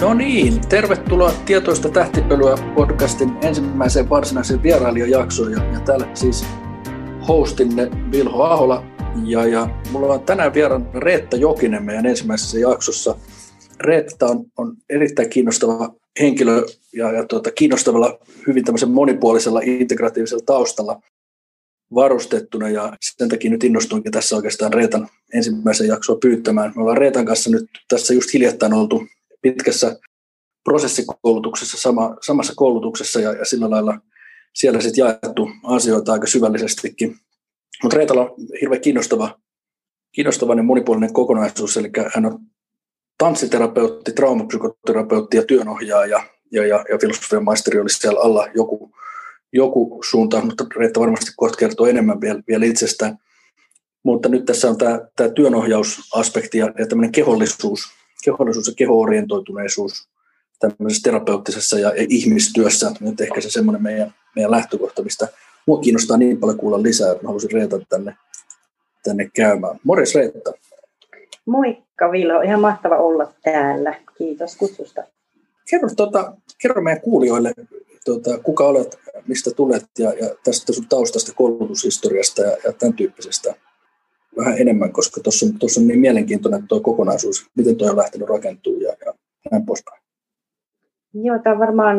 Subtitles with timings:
[0.00, 5.52] No niin, tervetuloa Tietoista tähtipölyä podcastin ensimmäiseen varsinaiseen vierailijajaksoon.
[5.52, 6.44] Ja, ja täällä siis
[7.28, 8.84] hostinne Vilho Ahola
[9.24, 13.16] ja, ja mulla on tänään vieraan Reetta Jokinen meidän ensimmäisessä jaksossa.
[13.80, 21.00] Reetta on, on erittäin kiinnostava henkilö ja, ja tuota, kiinnostavalla, hyvin tämmöisen monipuolisella integratiivisella taustalla
[21.94, 26.72] varustettuna ja sen takia nyt innostuinkin tässä oikeastaan Reetan ensimmäisen jaksoa pyytämään.
[26.76, 29.06] Me ollaan Reetan kanssa nyt tässä just hiljattain oltu
[29.42, 29.96] pitkässä
[30.64, 33.98] prosessikoulutuksessa, sama, samassa koulutuksessa ja, ja sillä lailla
[34.54, 37.16] siellä sitten jaettu asioita aika syvällisestikin.
[37.82, 39.38] Mutta Reetalla on hirveän kiinnostava,
[40.14, 42.38] kiinnostava ja monipuolinen kokonaisuus, eli hän on
[43.18, 48.90] tanssiterapeutti, traumapsykoterapeutti ja työnohjaaja, ja, ja, ja filosofian maisteri oli siellä alla joku,
[49.52, 53.18] joku suunta, mutta Reetta varmasti kohta kertoo enemmän vielä, vielä itsestään.
[54.04, 60.08] Mutta nyt tässä on tämä, tämä työnohjausaspekti ja, ja tämmöinen kehollisuus, kehollisuus ja kehoorientoituneisuus
[60.58, 62.92] tämmöisessä terapeuttisessa ja, ihmistyössä.
[63.00, 65.28] Nyt ehkä se semmoinen meidän, meidän lähtökohta, mistä
[65.66, 68.16] mua kiinnostaa niin paljon kuulla lisää, että mä haluaisin Reeta tänne,
[69.04, 69.80] tänne käymään.
[69.84, 70.52] Morjes Reetta.
[71.46, 73.94] Moikka Vilo, ihan mahtava olla täällä.
[74.18, 75.02] Kiitos kutsusta.
[75.70, 76.32] Kerro, tota,
[76.62, 77.52] kerro meidän kuulijoille,
[78.04, 83.54] tota, kuka olet, mistä tulet ja, ja tästä sun taustasta, koulutushistoriasta ja, ja tämän tyyppisestä
[84.38, 88.82] vähän enemmän, koska tuossa on, on niin mielenkiintoinen tuo kokonaisuus, miten tuo on lähtenyt rakentumaan
[88.82, 89.14] ja, ja
[89.50, 90.02] näin poispäin.
[91.14, 91.96] Joo, tämä on varmaan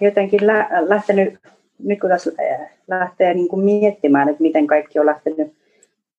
[0.00, 1.34] jotenkin lä- lähtenyt,
[1.78, 2.30] nyt kun tässä
[2.88, 5.52] lähtee niin kuin miettimään, että miten kaikki on lähtenyt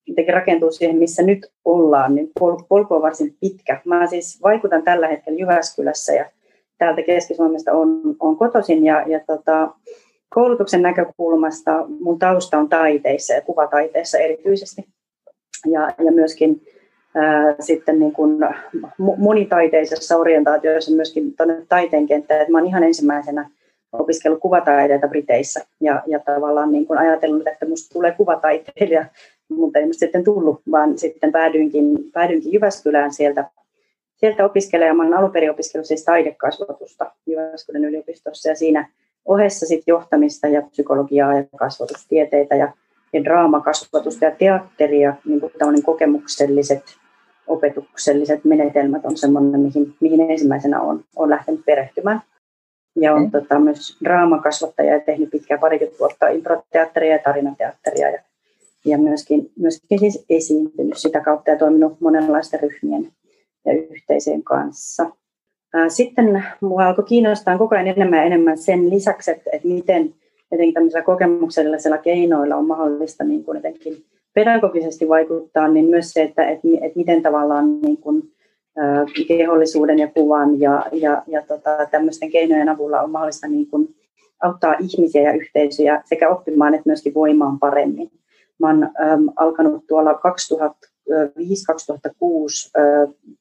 [0.06, 3.80] jotenkin rakentuu siihen, missä nyt ollaan, niin pol- polku on varsin pitkä.
[3.84, 6.30] Mä siis vaikutan tällä hetkellä Jyväskylässä ja
[6.78, 9.74] täältä Keski-Suomesta on, on kotoisin ja, ja tota,
[10.34, 14.84] koulutuksen näkökulmasta mun tausta on taiteissa ja kuvataiteissa erityisesti.
[15.66, 16.62] Ja, ja myöskin
[17.14, 18.38] ää, sitten niin kuin
[19.16, 22.40] monitaiteisessa orientaatioissa myöskin tuonne taiteen kenttään.
[22.40, 23.50] Että mä olen ihan ensimmäisenä
[23.92, 29.04] opiskellut kuvataiteita Briteissä ja, ja tavallaan niin kuin ajatellut, että minusta tulee kuvataiteilija,
[29.48, 33.44] mutta ei musta sitten tullut, vaan sitten päädyinkin, päädyinkin Jyväskylään sieltä,
[34.16, 35.08] sieltä opiskelemaan.
[35.08, 38.88] Olen alun perin opiskellut siis taidekasvatusta Jyväskylän yliopistossa ja siinä
[39.24, 42.72] ohessa sitten johtamista ja psykologiaa ja kasvatustieteitä ja,
[43.12, 45.52] ja draamakasvatusta ja teatteria, niin kuin
[45.84, 46.82] kokemukselliset
[47.50, 52.20] opetukselliset menetelmät on sellainen, mihin, mihin ensimmäisenä on, on lähtenyt perehtymään.
[52.96, 53.30] Ja on mm.
[53.30, 58.22] tota, myös draamakasvattaja ja tehnyt pitkään parikymmentä vuotta improteatteria ja tarinateatteria ja,
[58.84, 63.12] ja myöskin, myöskin siis esiintynyt sitä kautta ja toiminut monenlaisten ryhmien
[63.66, 65.10] ja yhteisöjen kanssa.
[65.88, 70.14] Sitten minua alkoi kiinnostaa koko ajan enemmän ja enemmän sen lisäksi, että, että miten
[70.50, 76.48] jotenkin tämmöisillä kokemuksellisilla keinoilla on mahdollista niin kuin jotenkin pedagogisesti vaikuttaa, niin myös se, että,
[76.48, 78.22] että, että miten tavallaan niin kuin,
[79.28, 83.94] kehollisuuden ja kuvan ja, ja, ja tota, tämmöisten keinojen avulla on mahdollista niin kuin
[84.42, 88.10] auttaa ihmisiä ja yhteisöjä sekä oppimaan että myöskin voimaan paremmin.
[88.58, 90.16] Mä oon äm, alkanut tuolla 2005-2006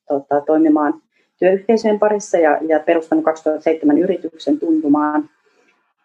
[0.07, 1.01] tota, toimimaan
[1.39, 5.29] työyhteisöjen parissa ja, ja perustanut 2007 yrityksen tuntumaan.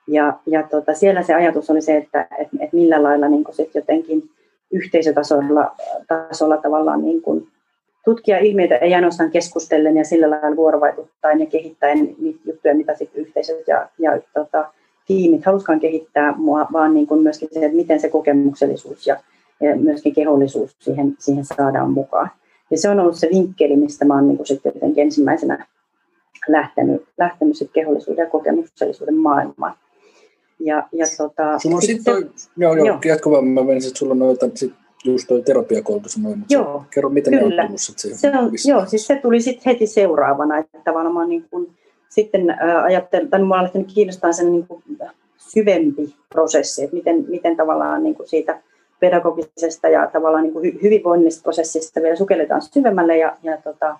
[0.06, 3.74] Ja, ja tota, siellä se ajatus oli se, että et, et millä lailla niin sit
[3.74, 4.30] jotenkin
[4.72, 5.76] yhteisötasolla
[6.08, 7.48] tasolla tavallaan niin kuin
[8.04, 13.22] tutkia ilmiöitä ei ainoastaan keskustellen ja sillä lailla vuorovaikuttaen ja kehittäen niitä juttuja, mitä sitten
[13.22, 14.72] yhteisöt ja, ja tota,
[15.06, 19.16] tiimit haluskaan kehittää, mua, vaan niin kuin myöskin se, että miten se kokemuksellisuus ja,
[19.60, 22.30] ja myöskin kehollisuus siihen, siihen saadaan mukaan.
[22.70, 25.66] Ja se on ollut se vinkkeli, mistä oon niin sitten ensimmäisenä
[26.48, 29.74] lähtenyt, lähtenyt sitten kehollisuuden ja kokemuksellisuuden maailmaan.
[30.60, 32.98] Ja, ja tota, sulla on sitten, toi, joo, joo, joo.
[33.04, 34.72] jatka vaan, mä menisin, että sulla on noita, sit
[35.04, 37.56] just toi terapiakoulutus noin, mutta joo, kerro, miten kyllä.
[37.56, 38.18] ne on tullut siihen.
[38.18, 41.70] Se on, joo, siis se tuli sitten heti seuraavana, että tavallaan niin kuin,
[42.08, 44.82] sitten äh, ajattelin, tai olen lähtenyt kiinnostamaan sen niin kuin,
[45.36, 48.60] syvempi prosessi, että miten, miten tavallaan niin kuin siitä
[49.00, 53.98] pedagogisesta ja tavallaan niin kuin hyvinvoinnista prosessista vielä sukelletaan syvemmälle ja, ja tota,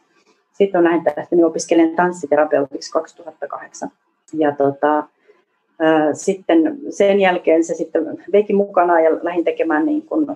[0.53, 3.91] sitten on lähtenyt opiskelemaan tanssiterapeutiksi 2008.
[4.33, 5.05] Ja tota,
[6.13, 10.27] sitten sen jälkeen se sitten veikin mukana ja lähdin tekemään niin kuin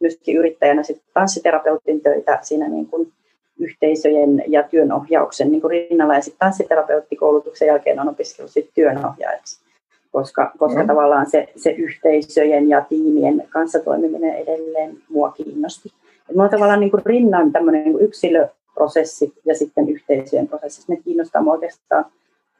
[0.00, 3.12] myöskin yrittäjänä sitten tanssiterapeutin töitä siinä niin kuin
[3.58, 6.14] yhteisöjen ja työnohjauksen niin kuin rinnalla.
[6.14, 9.60] Ja sitten tanssiterapeuttikoulutuksen jälkeen on opiskellut sitten työnohjaajaksi,
[10.12, 10.86] koska, koska mm.
[10.86, 15.92] tavallaan se, se yhteisöjen ja tiimien kanssa toimiminen edelleen mua kiinnosti.
[16.28, 20.82] Et mulla on tavallaan niin kuin rinnan tämmöinen niin yksilöprosessi ja sitten yhteisöjen prosessi.
[20.88, 22.04] Ne kiinnostaa mua oikeastaan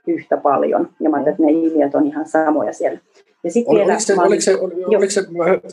[0.06, 0.88] yhtä paljon.
[1.00, 2.98] Ja mä että ne ilmiöt on ihan samoja siellä.
[3.44, 4.58] Ja sit Ol, vielä, oliko, se, oliko, se,
[4.96, 5.22] oliko se,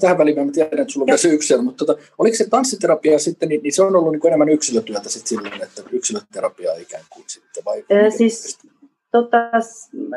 [0.01, 3.49] tähän väliin mä tiedän, että sulla on myös yksi mutta tota, oliko se tanssiterapia sitten,
[3.49, 7.65] niin, niin se on ollut niin enemmän yksilötyötä sitten silloin, että yksilöterapia ikään kuin sitten,
[7.65, 7.83] vai?
[7.89, 8.59] Ee, siis,
[9.11, 9.37] tota,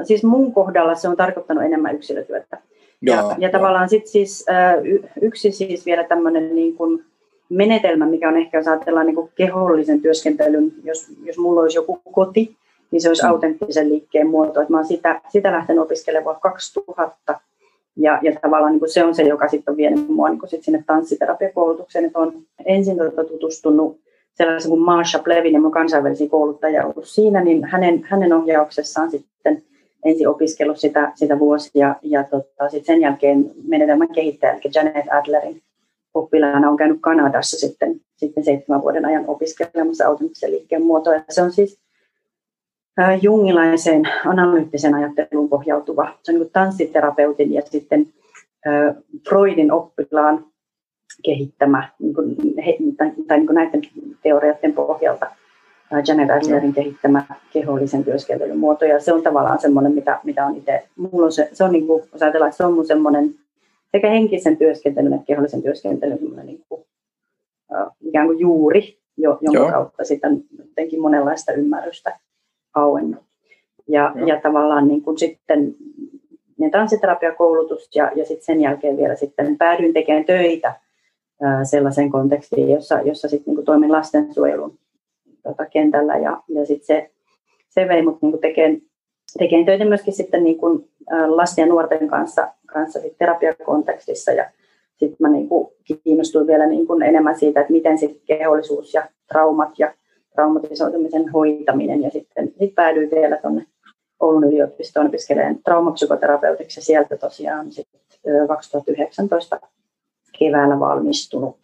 [0.02, 2.58] siis mun kohdalla se on tarkoittanut enemmän yksilötyötä.
[3.02, 4.46] Ja, ja, ja tavallaan sitten siis
[5.22, 7.04] yksi siis vielä tämmöinen niin kuin
[7.48, 12.00] menetelmä, mikä on ehkä, jos ajatellaan niin kuin kehollisen työskentelyn, jos, jos mulla olisi joku
[12.12, 12.56] koti,
[12.94, 13.30] niin se olisi mm.
[13.30, 14.60] autenttisen liikkeen muoto.
[14.60, 17.40] Että mä olen sitä, sitä lähtenyt opiskelemaan vuonna 2000,
[17.96, 20.50] ja, ja tavallaan niin kuin se on se, joka sitten on vienyt mua niin kuin
[20.50, 22.04] sit sinne tanssiterapiakoulutukseen.
[22.04, 22.32] Että olen
[22.64, 24.00] ensin tuota tutustunut
[24.34, 29.62] sellaisen kuin Marsha Plevin, mun kansainvälisiä kouluttajia ollut siinä, niin hänen, hänen ohjauksessaan sitten
[30.04, 35.62] ensin opiskellut sitä, sitä vuosia ja tota, sit sen jälkeen menetelmän kehittäjä, eli Janet Adlerin
[36.14, 41.14] oppilaana on käynyt Kanadassa sitten, sitten seitsemän vuoden ajan opiskelemassa autenttisen liikkeen muotoa.
[41.28, 41.84] Se on siis
[43.22, 46.18] jungilaiseen analyyttiseen ajatteluun pohjautuva.
[46.22, 48.06] Se on niin tanssiterapeutin ja sitten
[49.28, 50.44] Freudin oppilaan
[51.24, 52.36] kehittämä niin kuin,
[52.66, 53.82] he, tai, tai niin kuin näiden
[54.22, 55.26] teorioiden pohjalta
[56.08, 58.84] Janet Adlerin kehittämä kehollisen työskentelyn muoto.
[58.84, 61.86] Ja se on tavallaan semmoinen, mitä, mitä on itse, mulla on se, se on niin
[61.86, 63.34] kuin, jos ajatellaan, että se on mun semmoinen
[63.92, 66.84] sekä henkisen työskentelyn että kehollisen työskentelyn niin kuin,
[68.00, 69.70] ikään kuin juuri, jo, jonka Joo.
[69.70, 72.18] kautta sitten jotenkin monenlaista ymmärrystä
[72.74, 73.22] auennut.
[73.88, 75.74] Ja, ja tavallaan niin kuin sitten
[76.58, 80.74] niin tanssiterapiakoulutus ja, ja sitten sen jälkeen vielä sitten päädyin tekemään töitä
[81.42, 84.78] ää, sellaiseen kontekstiin, jossa, jossa sitten niin toimin lastensuojelun
[85.42, 86.16] tota, kentällä.
[86.16, 87.10] Ja, ja sitten se,
[87.68, 88.82] se vei mut niin tekemään,
[89.38, 90.88] tekemään töitä myöskin sitten niin kuin,
[91.26, 94.32] lasten ja nuorten kanssa kanssa sit terapiakontekstissa.
[94.32, 94.50] Ja
[94.96, 95.68] sitten mä niin kuin
[96.04, 99.94] kiinnostuin vielä niin kuin enemmän siitä, että miten sit kehollisuus ja traumat ja
[100.34, 103.66] traumatisoitumisen hoitaminen ja sitten sit päädyin vielä tuonne
[104.20, 108.00] Oulun yliopistoon opiskelemaan traumapsykoterapeutiksi ja sieltä tosiaan sitten
[108.48, 109.60] 2019
[110.38, 111.56] keväällä valmistunut.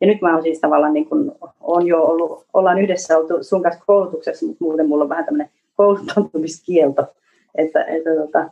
[0.00, 3.62] Ja nyt mä oon siis tavallaan niin kuin, on jo ollut, ollaan yhdessä oltu sun
[3.62, 7.06] kanssa koulutuksessa, mutta muuten mulla on vähän tämmöinen kouluttautumiskielto,
[7.54, 8.50] että, että tota,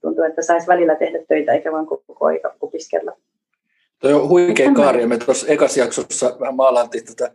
[0.00, 3.12] tuntuu, että saisi välillä tehdä töitä eikä vaan koko aika opiskella.
[3.98, 7.34] Tuo on huikea kaari, me tuossa ekassa jaksossa vähän maalailtiin tätä,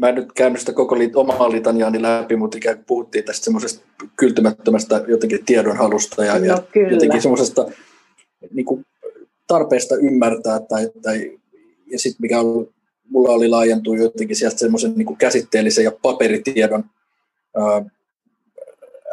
[0.00, 3.44] mä en nyt käynyt sitä koko liit, omaa litaniaani läpi, mutta ikään kuin puhuttiin tästä
[3.44, 3.84] semmoisesta
[4.16, 7.66] kyltymättömästä jotenkin tiedonhalusta ja, no, ja jotenkin semmoisesta
[8.54, 8.86] niin kuin
[9.46, 11.38] tarpeesta ymmärtää tai, tai
[11.90, 12.68] ja sitten mikä on,
[13.10, 16.84] mulla oli laajentuu jotenkin sieltä semmoisen niin käsitteellisen ja paperitiedon
[17.56, 17.84] ää,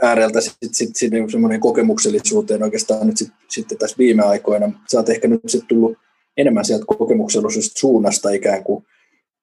[0.01, 4.72] ääreltä sitten sit, sit, niin semmoinen kokemuksellisuuteen oikeastaan nyt sit, sitten tässä viime aikoina.
[4.92, 5.98] Sä oot ehkä nyt sitten tullut
[6.38, 8.86] enemmän sieltä kokemuksellisesta suunnasta ikään kuin,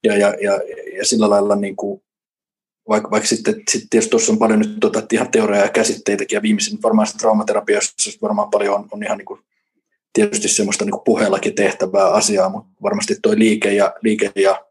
[0.05, 0.61] ja, ja, ja,
[0.99, 2.03] ja sillä lailla niin kuin,
[2.89, 6.43] vaikka, vaikka sitten, sitten tietysti tuossa on paljon nyt tuota, ihan teoriaa ja käsitteitäkin, ja
[6.43, 9.41] viimeisin varmaan traumaterapiassa varmaan paljon on, on ihan niin kuin,
[10.13, 14.65] tietysti semmoista niin kuin puheellakin tehtävää asiaa, mutta varmasti tuo liike ja, liike ja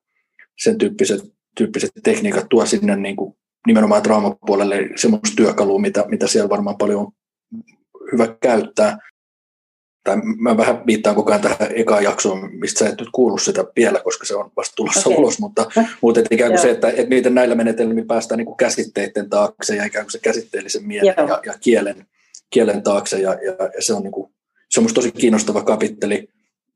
[0.60, 3.36] sen tyyppiset, tyyppiset tekniikat tuo sinne niin kuin
[3.68, 7.12] nimenomaan traumapuolelle semmoista työkalua, mitä, mitä siellä varmaan paljon on
[8.12, 8.98] hyvä käyttää.
[10.04, 13.66] Tai mä vähän viittaan koko ajan tähän ekaan jaksoon, mistä sä et nyt kuullut sitä
[13.76, 15.20] vielä, koska se on vasta tulossa okay.
[15.20, 15.66] ulos, mutta,
[16.02, 19.76] mutta et ikään kuin se, että, että miten näillä menetelmillä päästään niin kuin käsitteiden taakse
[19.76, 22.06] ja ikään kuin se käsitteellisen mielen ja, ja kielen,
[22.50, 24.32] kielen taakse ja, ja, ja se on niin kuin,
[24.70, 26.30] se on musta tosi kiinnostava kapitteli.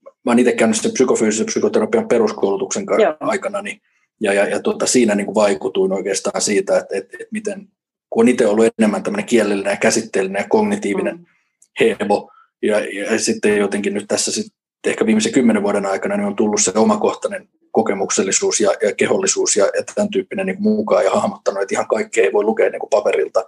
[0.03, 3.17] Mä oon itse käynyt sen psykofyysisen psykoterapian peruskoulutuksen Joo.
[3.19, 3.81] aikana, niin
[4.21, 7.67] ja, ja, ja tuota, siinä niin kuin vaikutuin oikeastaan siitä, että, että, että miten,
[8.09, 11.25] kun on itse ollut enemmän tämmöinen kielellinen ja käsitteellinen ja kognitiivinen mm.
[11.79, 16.35] hebo, ja, ja sitten jotenkin nyt tässä sitten ehkä viimeisen kymmenen vuoden aikana niin on
[16.35, 21.61] tullut se omakohtainen kokemuksellisuus ja, ja kehollisuus ja, ja tämän tyyppinen niin mukaan ja hahmottanut,
[21.61, 23.45] että ihan kaikkea ei voi lukea niin kuin paperilta.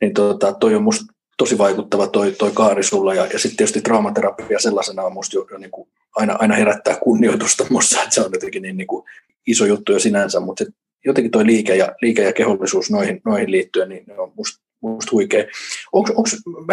[0.00, 1.04] Niin tuota, toi on musta
[1.36, 5.46] tosi vaikuttava toi, toi kaari sulla ja, ja sitten tietysti traumaterapia sellaisena on musta jo,
[5.50, 9.04] jo niin kuin aina, aina herättää kunnioitusta musta, että se on jotenkin niin, niin kuin
[9.46, 10.64] iso juttu jo sinänsä, mutta
[11.04, 15.44] jotenkin tuo liike ja, liike ja kehollisuus noihin, noihin liittyen, niin on musta musta huikea.
[15.92, 16.24] Onko,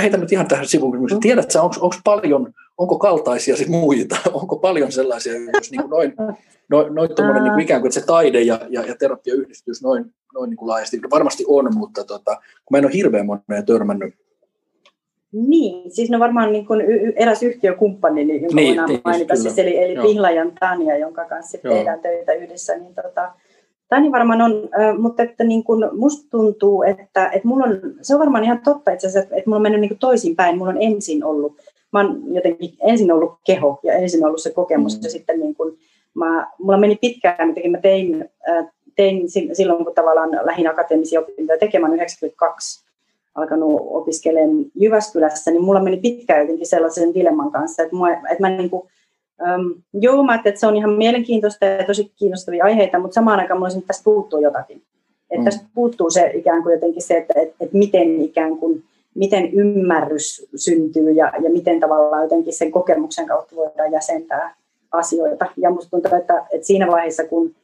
[0.02, 1.20] heitän nyt ihan tähän sivuun, mm.
[1.20, 6.14] tiedätkö, onko, paljon, onko kaltaisia muita, onko paljon sellaisia, jos niin kuin noin,
[6.70, 9.84] noin, noin tommoinen, niin kuin ikään kuin, että se taide ja, ja, ja terapia yhdistyisi
[9.84, 13.66] noin, noin niin kuin laajasti, varmasti on, mutta tota, kun mä en ole hirveän moneen
[13.66, 14.14] törmännyt.
[15.32, 16.82] Niin, siis no varmaan niin kuin
[17.16, 21.74] eräs yhtiökumppani, niin, niin, niin voidaan mainita, siis, eli, eli Pihlajan Tania, jonka kanssa Joo.
[21.74, 23.32] tehdään töitä yhdessä, niin tota,
[23.89, 28.20] Tani varmaan on, mutta että niin kuin musta tuntuu, että, että mulla on, se on
[28.20, 30.58] varmaan ihan totta itse asiassa, että mulla on mennyt niin kuin toisinpäin.
[30.58, 31.58] Mulla on ensin ollut,
[31.94, 35.03] mä oon jotenkin ensin ollut keho ja ensin ollut se kokemus mm.
[35.03, 35.77] ja sitten niin kuin,
[36.13, 38.29] mä, mulla meni pitkään, jotenkin mä tein,
[38.96, 42.88] tein silloin, kun tavallaan lähin akateemisia opintoja tekemään 92
[43.36, 48.50] alkanut opiskelemaan Jyväskylässä, niin mulla meni pitkään jotenkin sellaisen dilemman kanssa, että, mua, että mä
[48.50, 48.89] niin kuin,
[49.41, 53.60] um, joo, mä että se on ihan mielenkiintoista ja tosi kiinnostavia aiheita, mutta samaan aikaan
[53.60, 54.82] mulla tästä puuttuu jotakin.
[55.29, 55.46] Että mm.
[55.46, 58.84] tästä puuttuu se ikään kuin jotenkin se, että, että, että miten ikään kuin,
[59.15, 64.56] miten ymmärrys syntyy ja, ja miten tavallaan jotenkin sen kokemuksen kautta voidaan jäsentää
[64.91, 65.46] asioita.
[65.58, 67.56] Ja musta tuntuu, että, että siinä vaiheessa, kun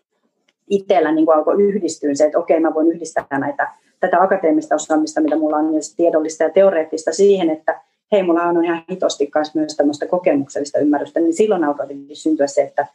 [0.70, 3.68] itsellä niin kuin alkoi yhdistyä se, että okei, mä voin yhdistää näitä,
[4.00, 7.82] tätä akateemista osaamista, mitä mulla on, myös tiedollista ja teoreettista siihen, että
[8.14, 12.88] hei, mulla on ihan hitosti myös tämmöistä kokemuksellista ymmärrystä, niin silloin alkoi syntyä se, että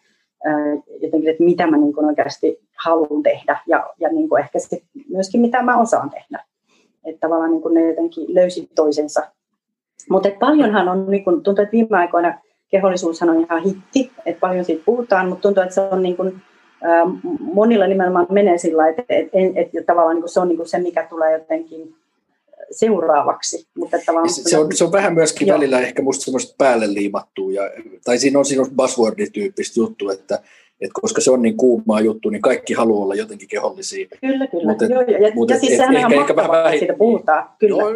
[1.03, 4.85] jotenkin, että mitä mä niin kuin oikeasti haluan tehdä ja, ja niin kuin ehkä sit
[5.09, 6.45] myöskin mitä mä osaan tehdä.
[7.05, 9.23] Että tavallaan niin kuin ne jotenkin löysi toisensa.
[10.11, 14.65] Mutta paljonhan on, niin kuin, tuntuu, että viime aikoina kehollisuushan on ihan hitti, että paljon
[14.65, 16.43] siitä puhutaan, mutta tuntuu, että se on niin kuin,
[17.41, 20.69] monilla nimenomaan menee sillä että, että, että, että tavallaan niin kuin se on niin kuin
[20.69, 21.95] se, mikä tulee jotenkin
[22.71, 23.67] seuraavaksi.
[23.79, 25.59] Mutta tavallaan, se, on, se on vähän myöskin joo.
[25.59, 27.63] välillä ehkä musta semmoista päälle liimattua, ja,
[28.05, 30.35] tai siinä on, siinä on buzzword-tyyppistä juttu, että,
[30.81, 34.07] että koska se on niin kuumaa juttu, niin kaikki haluaa olla jotenkin kehollisia.
[34.21, 34.65] Kyllä, kyllä.
[34.65, 37.49] Mutta, joo, ja, ja, ja siis sehän on ehkä, vähän, vähän, siitä puhutaan.
[37.59, 37.83] Kyllä.
[37.83, 37.93] Joo,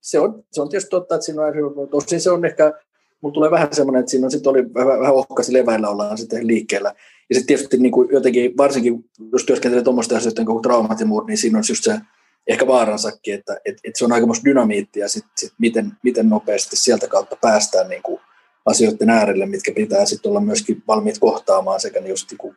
[0.00, 2.72] se, on, se on tietysti totta, että siinä on, tosin se on ehkä,
[3.20, 6.46] mulla tulee vähän semmoinen, että siinä on sitten oli vähän, vähän ohkasi leväillä ollaan sitten
[6.46, 6.92] liikkeellä.
[7.28, 11.26] Ja sitten tietysti niin kuin jotenkin, varsinkin jos työskentelee tuommoista asioista kuin traumat ja muut,
[11.26, 11.98] niin siinä on just se,
[12.48, 17.08] ehkä vaaransakin, että et, et se on aika dynamiittia sit, sit miten, miten nopeasti sieltä
[17.08, 18.20] kautta päästään niin kuin
[18.66, 22.56] asioiden äärelle, mitkä pitää sitten olla myöskin valmiit kohtaamaan sekä just niin kuin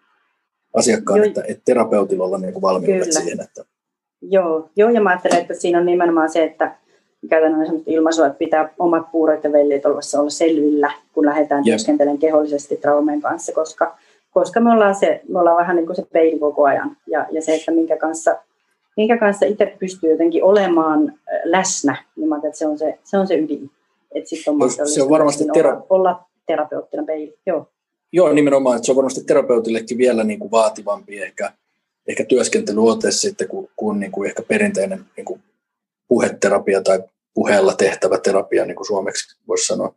[0.73, 3.19] asiakkaan että, että terapeutilla olla niin kuin valmiudet Kyllä.
[3.19, 3.41] siihen.
[3.41, 3.65] Että...
[4.21, 6.75] Joo, joo, ja mä ajattelen, että siinä on nimenomaan se, että
[7.29, 12.17] käytännön sellaista ilmaisua, että pitää omat puurot ja veljet olla, olla selvillä, kun lähdetään työskentelemään
[12.19, 13.97] kehollisesti traumeen kanssa, koska,
[14.31, 16.97] koska me, ollaan se, me ollaan vähän niin kuin se peili koko ajan.
[17.07, 18.37] Ja, ja se, että minkä kanssa
[18.99, 21.13] minkä kanssa itse pystyy jotenkin olemaan
[21.43, 23.71] läsnä, niin mä että se on se, se, on se ydin.
[24.15, 27.39] Että sit on se on varmasti tera- olla, olla terapeuttina peili.
[27.45, 27.69] Joo.
[28.11, 31.53] Joo, nimenomaan, että se on varmasti terapeutillekin vielä niin kuin vaativampi ehkä,
[32.07, 35.43] ehkä työskentelyote sitten kuin, kuin, niin kuin ehkä perinteinen niin kuin
[36.07, 37.03] puheterapia tai
[37.33, 39.95] puheella tehtävä terapia, niin kuin suomeksi voisi sanoa.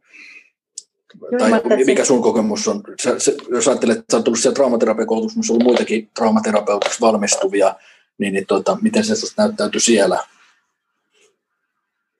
[1.20, 1.50] Joo, tai
[1.86, 2.82] mikä sun kokemus on?
[3.02, 7.00] Sä, se, jos ajattelet, että sä oot tullut siellä traumaterapiakoulutuksessa, missä on ollut muitakin traumaterapeutiksi
[7.00, 7.74] valmistuvia,
[8.18, 10.18] niin, niin tota, miten se näyttäytyi siellä?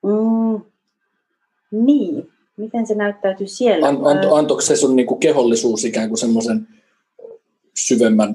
[0.02, 0.60] Mm,
[1.70, 3.88] niin, miten se näyttäytyy siellä?
[3.88, 6.68] An, anto, antoiko se sun niin kuin kehollisuus ikään kuin semmoisen
[7.74, 8.34] syvemmän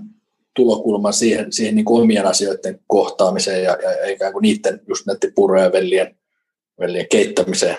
[0.56, 5.32] tulokulman siihen, siihen niin kuin omien asioiden kohtaamiseen ja, ja ikään kuin niiden just näiden
[5.36, 6.16] purojen ja vellien,
[6.80, 7.78] vellien keittämiseen?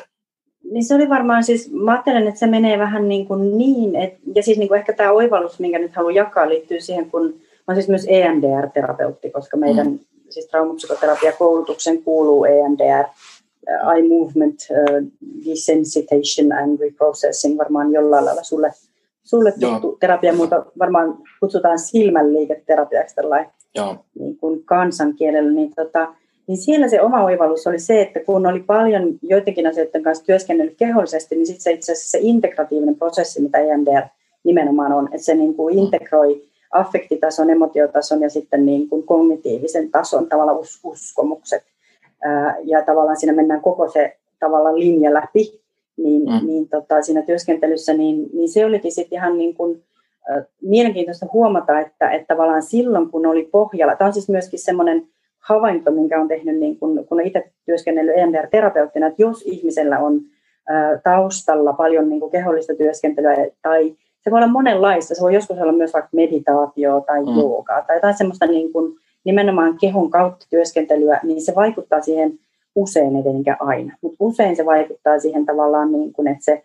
[0.71, 4.19] Niin se oli varmaan siis, mä ajattelen, että se menee vähän niin, kuin niin että,
[4.35, 7.77] ja siis niin kuin ehkä tämä oivallus, minkä nyt haluan jakaa, liittyy siihen, kun olen
[7.83, 9.99] siis myös EMDR-terapeutti, koska meidän mm.
[10.31, 15.07] siis traumapsykoterapiakoulutuksen kuuluu EMDR, uh, eye movement uh,
[15.47, 18.71] desensitization and reprocessing, varmaan jollain lailla sulle,
[19.25, 23.51] sulle tuttu terapia, mutta varmaan kutsutaan silmänliiketerapiaksi tällainen
[24.19, 26.15] niin kuin kansankielellä, niin, tota,
[26.47, 30.77] niin siellä se oma oivallus oli se, että kun oli paljon joidenkin asioiden kanssa työskennellyt
[30.77, 34.09] kehollisesti, niin sitten se itse asiassa se integratiivinen prosessi, mitä EMDR
[34.45, 35.81] nimenomaan on, että se niin kuin mm.
[36.71, 41.63] Affektitason, emotiotason ja sitten niin kuin kognitiivisen tason tavalla us- uskomukset.
[42.65, 45.61] Ja tavallaan siinä mennään koko se tavallaan linja läpi,
[45.97, 46.47] niin, mm.
[46.47, 49.83] niin tota, siinä työskentelyssä, niin, niin se olikin sitten ihan niin kuin,
[50.31, 55.09] äh, mielenkiintoista huomata, että, että tavallaan silloin, kun oli pohjalla, tämä on siis myöskin semmoinen
[55.39, 60.21] havainto, minkä on tehnyt, niin kun, kun itse työskennellyt EMDR-terapeuttina, että jos ihmisellä on
[60.71, 65.15] ä, taustalla paljon niin kuin kehollista työskentelyä tai se voi olla monenlaista.
[65.15, 67.37] Se voi joskus olla myös vaikka meditaatio tai mm.
[67.37, 72.39] joogaa tai jotain semmoista niin kuin nimenomaan kehon kautta työskentelyä, niin se vaikuttaa siihen
[72.75, 76.63] usein, etenkä aina, mutta usein se vaikuttaa siihen tavallaan, niin kuin, että se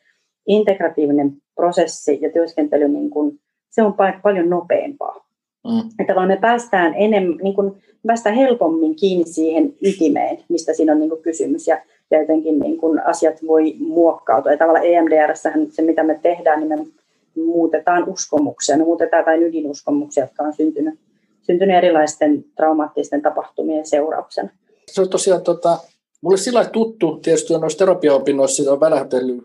[0.48, 3.94] integratiivinen prosessi ja työskentely, niin kuin, se on
[4.24, 5.26] paljon nopeampaa.
[5.64, 5.90] Mm.
[6.00, 10.92] Että vaan me päästään, enemmän, niin kuin, me päästään helpommin kiinni siihen ytimeen, mistä siinä
[10.92, 11.68] on niin kuin kysymys.
[11.68, 11.82] Ja,
[12.12, 14.52] ja jotenkin niin kuin asiat voi muokkautua.
[14.52, 15.36] Ja tavallaan EMDR,
[15.70, 16.86] se mitä me tehdään, niin me
[17.36, 21.00] muutetaan uskomuksia, me muutetaan tai ydinuskomuksia, jotka on syntynyt,
[21.42, 24.50] syntynyt erilaisten traumaattisten tapahtumien seurauksena.
[24.92, 25.78] Se on tosiaan, tota,
[26.22, 29.44] mulle sillä tuttu, tietysti on noissa terapiaopinnoissa, sitä on välähdellyt,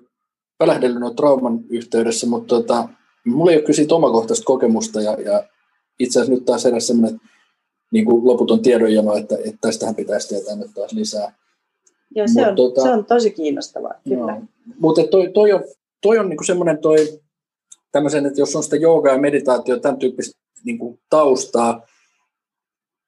[0.61, 2.89] välähdellyt no trauman yhteydessä, mutta tota,
[3.27, 5.45] mulla ei ole kyllä siitä omakohtaista kokemusta ja, ja
[5.99, 7.21] itse asiassa nyt taas edes sellainen
[7.93, 11.33] niin kuin loputon tiedonjano, että, että tästähän pitäisi tietää nyt taas lisää.
[12.15, 14.33] Joo, se, Mut, on, tota, se on tosi kiinnostavaa, kyllä.
[14.33, 14.43] Joo.
[14.79, 15.65] Mutta toi, toi on,
[16.03, 17.21] toi on niin kuin semmoinen toi
[17.93, 21.87] tämmöisen, että jos on sitä joogaa ja meditaatio, tämän tyyppistä niin kuin taustaa,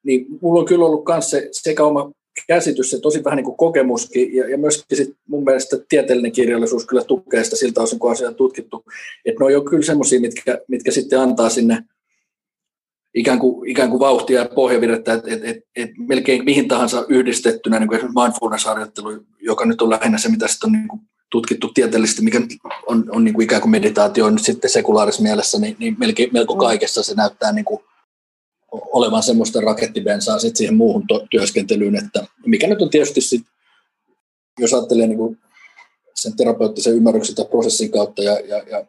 [0.03, 2.11] niin mulla on kyllä ollut myös se, sekä oma
[2.47, 6.85] käsitys, se tosi vähän niin kuin kokemuskin ja, ja myöskin sit mun mielestä tieteellinen kirjallisuus
[6.85, 8.83] kyllä tukee sitä siltä osin, kun asia on tutkittu.
[9.25, 11.83] Että ne on kyllä semmoisia, mitkä, mitkä sitten antaa sinne
[13.13, 17.79] ikään kuin, ikään kuin vauhtia ja pohjavirettä, että et, et, et melkein mihin tahansa yhdistettynä,
[17.79, 21.71] niin kuin esimerkiksi mindfulness-harjoittelu, joka nyt on lähinnä se, mitä sitten on niin kuin tutkittu
[21.73, 22.41] tieteellisesti, mikä
[22.87, 26.53] on, on niin kuin ikään kuin meditaatio nyt sitten sekulaarisessa mielessä, niin, niin melkein, melko
[26.53, 26.59] mm.
[26.59, 27.83] kaikessa se näyttää niin kuin
[28.71, 33.41] olevan semmoista rakettibensaa sit siihen muuhun to- työskentelyyn, että mikä nyt on tietysti sit,
[34.59, 35.37] jos ajattelee niin kuin
[36.15, 38.85] sen terapeuttisen ymmärryksen tai prosessin kautta ja, ja, ja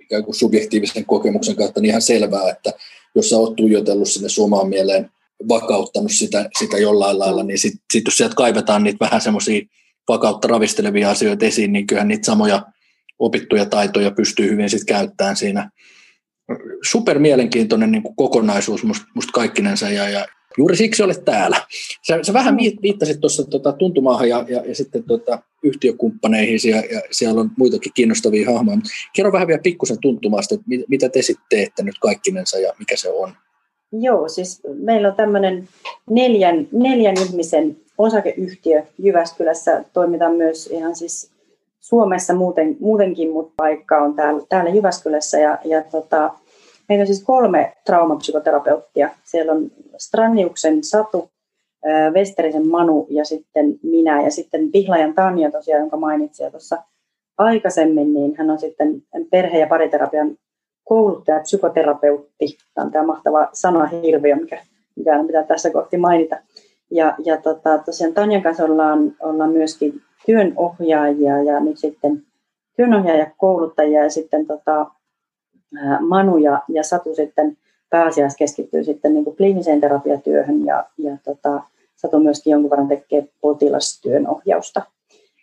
[0.00, 2.72] ikään kuin subjektiivisen kokemuksen kautta, niin ihan selvää, että
[3.14, 5.10] jos sä oot tuijotellut sinne suomaan mieleen,
[5.48, 9.62] vakauttanut sitä, sitä jollain lailla, niin sitten sit jos sieltä kaivetaan niitä vähän semmoisia
[10.08, 12.62] vakautta ravistelevia asioita esiin, niin kyllähän niitä samoja
[13.18, 15.70] opittuja taitoja pystyy hyvin sitten käyttämään siinä.
[16.90, 20.26] Super mielenkiintoinen niin kuin kokonaisuus musta must kaikkinensa ja, ja
[20.58, 21.56] juuri siksi olet täällä.
[22.06, 27.00] Sä, sä vähän viittasit tuossa tota, tuntumaahan ja, ja, ja sitten tota, yhtiökumppaneihin ja, ja
[27.10, 28.78] siellä on muitakin kiinnostavia hahmoja.
[29.16, 32.96] Kerro vähän vielä pikkusen tuntumasta, että mit, mitä te sitten teette nyt kaikkinensa ja mikä
[32.96, 33.32] se on?
[33.92, 35.68] Joo, siis meillä on tämmöinen
[36.10, 39.84] neljän, neljän ihmisen osakeyhtiö Jyväskylässä.
[39.92, 41.30] Toimitaan myös ihan siis
[41.80, 45.38] Suomessa muuten, muutenkin, mutta paikka on täällä, täällä Jyväskylässä.
[45.38, 46.30] Ja, ja tota,
[46.88, 49.10] meillä on siis kolme traumapsykoterapeuttia.
[49.24, 51.28] Siellä on Straniuksen Satu,
[52.14, 54.22] Westerisen Manu ja sitten minä.
[54.22, 56.82] Ja sitten Pihlajan Tanja tosiaan, jonka mainitsin tuossa
[57.38, 60.36] aikaisemmin, niin hän on sitten perhe- ja pariterapian
[60.84, 62.58] kouluttaja, psykoterapeutti.
[62.74, 64.58] Tämä on tämä mahtava sanahirviö, mikä,
[64.96, 66.36] mikä pitää tässä kohti mainita.
[66.94, 72.22] Ja, ja tota, tosiaan Tanjan kanssa ollaan, ollaan myöskin työnohjaajia ja nyt sitten
[72.76, 74.86] työnohjaaja kouluttajia ja sitten tota,
[76.00, 77.56] Manu ja, ja Satu sitten
[77.90, 81.62] pääasiassa keskittyy sitten niin kuin kliiniseen terapiatyöhön ja, ja tota,
[81.96, 84.82] Satu myöskin jonkun verran tekee potilastyön ohjausta.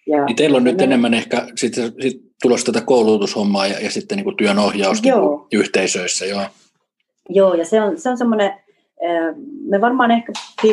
[0.08, 0.84] Ja, niin teillä on nyt me...
[0.84, 5.48] enemmän ehkä sit, sit tulossa tätä koulutushommaa ja, ja sitten niin kuin työnohjausta joo.
[5.51, 6.25] Niin yhteisöissä.
[6.25, 6.41] Joo.
[7.29, 8.53] Joo, ja se on, se on semmoinen
[9.65, 10.34] me varmaan ehkä
[10.67, 10.72] 50-50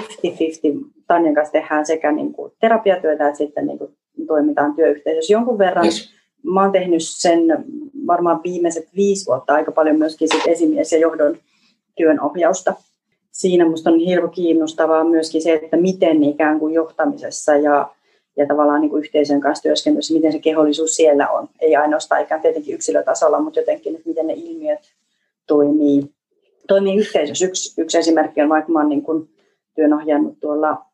[1.06, 5.84] Tanjan kanssa tehdään sekä niin kuin terapiatyötä että sitten niin kuin toimitaan työyhteisössä jonkun verran.
[5.84, 6.12] Yes.
[6.42, 7.40] Mä oon tehnyt sen
[8.06, 11.36] varmaan viimeiset viisi vuotta aika paljon myöskin sit esimies- ja johdon
[11.96, 12.74] työnohjausta.
[13.30, 17.90] Siinä minusta on hirveän kiinnostavaa myöskin se, että miten ikään kuin johtamisessa ja,
[18.36, 21.48] ja tavallaan niin kuin yhteisön kanssa työskentelyssä, miten se kehollisuus siellä on.
[21.60, 24.80] Ei ainoastaan ikään tietenkin yksilötasolla, mutta jotenkin, että miten ne ilmiöt
[25.46, 26.10] toimii
[26.68, 27.46] toimii yhteisössä.
[27.46, 29.28] Yksi, yksi esimerkki on vaikka mä olen niin kuin
[29.74, 30.84] työnohjannut tuolla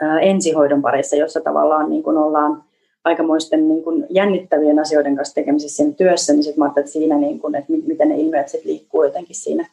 [0.00, 2.64] ää, ensihoidon parissa, jossa tavallaan niin kuin ollaan
[3.04, 7.18] aikamoisten niin kuin jännittävien asioiden kanssa tekemisissä siinä työssä, niin sitten mä ajattelin, että siinä,
[7.18, 9.66] niin kuin, että miten ne ilmiöt sitten liikkuu jotenkin siinä,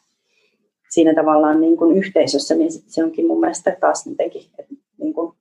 [0.90, 5.32] siinä tavallaan niin kuin yhteisössä, niin se onkin mun mielestä taas jotenkin että niin kuin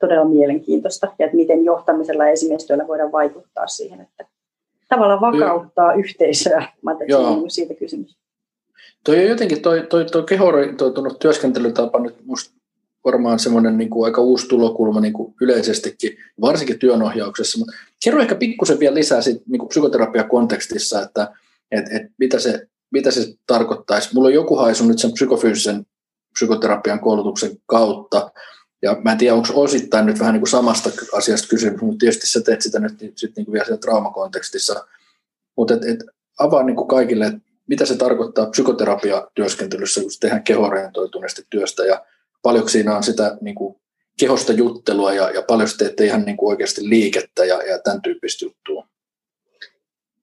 [0.00, 4.26] todella mielenkiintoista, ja että miten johtamisella ja esimiestyöllä voidaan vaikuttaa siihen, että
[4.88, 6.00] tavallaan vakauttaa Joo.
[6.00, 6.66] yhteisöä.
[6.82, 8.25] Mä ajattelin, että on siitä kysymys.
[9.04, 12.54] Toi on jotenkin, toi, toi, toi kehorientoitunut työskentelytapa nyt musta
[13.04, 17.58] varmaan semmoinen niin kuin aika uusi tulokulma niin kuin yleisestikin, varsinkin työnohjauksessa.
[17.58, 17.72] Mutta
[18.04, 21.32] kerro ehkä pikkusen vielä lisää siitä, niin kuin psykoterapiakontekstissa, että
[21.70, 24.14] et, et mitä, se, mitä se tarkoittaisi.
[24.14, 25.86] Mulla on joku haisu nyt sen psykofyysisen
[26.32, 28.30] psykoterapian koulutuksen kautta,
[28.82, 32.26] ja mä en tiedä, onko osittain nyt vähän niin kuin samasta asiasta kysymys, mutta tietysti
[32.26, 34.86] sä teet sitä nyt sit niin kuin vielä siellä traumakontekstissa.
[35.56, 36.04] Mutta et, et
[36.38, 42.04] avaa niin kuin kaikille, että mitä se tarkoittaa psykoterapiatyöskentelyssä, kun tehdään kehorientoituneesti työstä ja
[42.42, 43.76] paljon siinä on sitä niin kuin
[44.20, 48.44] kehosta juttelua ja, ja paljon teette ihan niin kuin oikeasti liikettä ja, ja tämän tyyppistä
[48.44, 48.86] juttua.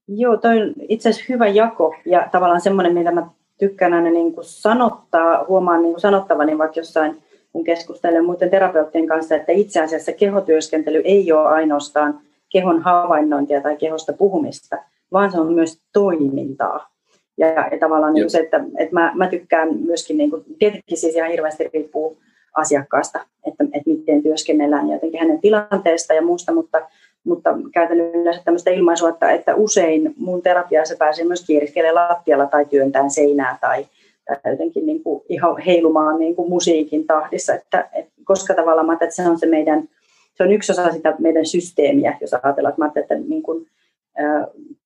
[0.07, 3.27] Joo, toi on itse asiassa hyvä jako ja tavallaan semmoinen, mitä mä
[3.59, 9.07] tykkään aina niin kuin sanottaa, huomaan niin kuin sanottavani vaikka jossain, kun keskustelen muiden terapeuttien
[9.07, 14.77] kanssa, että itse asiassa kehotyöskentely ei ole ainoastaan kehon havainnointia tai kehosta puhumista,
[15.11, 16.92] vaan se on myös toimintaa.
[17.37, 21.15] Ja, ja tavallaan niin se, että, että mä, mä tykkään myöskin, niin kuin, tietenkin siis
[21.15, 22.17] ihan hirveästi riippuu
[22.53, 26.81] asiakkaasta, että, että miten työskennellään ja jotenkin hänen tilanteesta ja muusta, mutta,
[27.23, 32.65] mutta käytän yleensä tämmöistä ilmaisua, että, että usein mun terapiassa pääsee myös kieriskelemään lattialla tai
[32.65, 33.85] työntään seinää tai,
[34.25, 38.93] tai jotenkin niin kuin ihan heilumaan niin kuin musiikin tahdissa, että, että koska tavallaan mä
[38.93, 39.89] että se on se meidän,
[40.33, 43.67] se on yksi osa sitä meidän systeemiä, jos ajatellaan, että mä että niin kuin,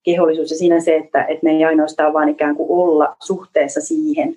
[0.03, 4.35] kehollisuus ja siinä se, että, että me ei ainoastaan vaan ikään kuin olla suhteessa siihen,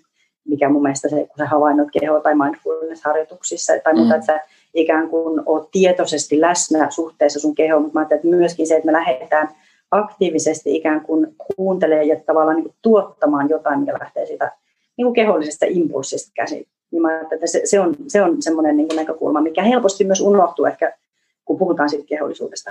[0.48, 4.20] mikä mun mielestä se, kun sä havainnot keho- tai mindfulness-harjoituksissa tai muuta, mm.
[4.20, 4.40] että sä
[4.74, 8.92] ikään kuin oot tietoisesti läsnä suhteessa sun kehoon, mutta mä että myöskin se, että me
[8.92, 9.48] lähdetään
[9.90, 14.52] aktiivisesti ikään kuin kuuntelemaan ja tavallaan niin kuin tuottamaan jotain, mikä lähtee siitä
[14.96, 16.66] niin kuin kehollisesta impulssista käsin.
[16.90, 20.64] Niin mä että se, se, on, se on semmoinen niin näkökulma, mikä helposti myös unohtuu
[20.64, 20.96] ehkä,
[21.44, 22.70] kun puhutaan siitä kehollisuudesta.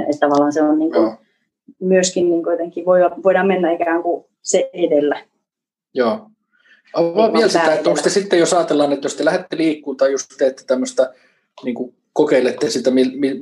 [0.00, 1.16] Että tavallaan se on niin kuin,
[1.80, 5.20] myöskin niin kuin jotenkin voi, voidaan mennä ikään kuin se edellä.
[5.94, 6.30] Joo.
[6.94, 10.12] Avaa vielä sitä, että onko te sitten, jos ajatellaan, että jos te lähdette liikkumaan tai
[10.12, 11.12] just teette tämmöistä,
[11.64, 12.90] niin kuin kokeilette sitä,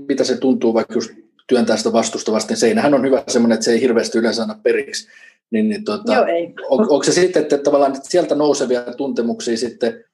[0.08, 1.10] mitä se tuntuu vaikka just
[1.46, 5.08] työntää sitä vastusta vasten seinähän on hyvä semmoinen, että se ei hirveästi yleensä anna periksi.
[5.50, 6.54] Niin, niin tuota, Joo, ei.
[6.70, 10.04] On, onko se sitten, että tavallaan että sieltä nousevia tuntemuksia sitten,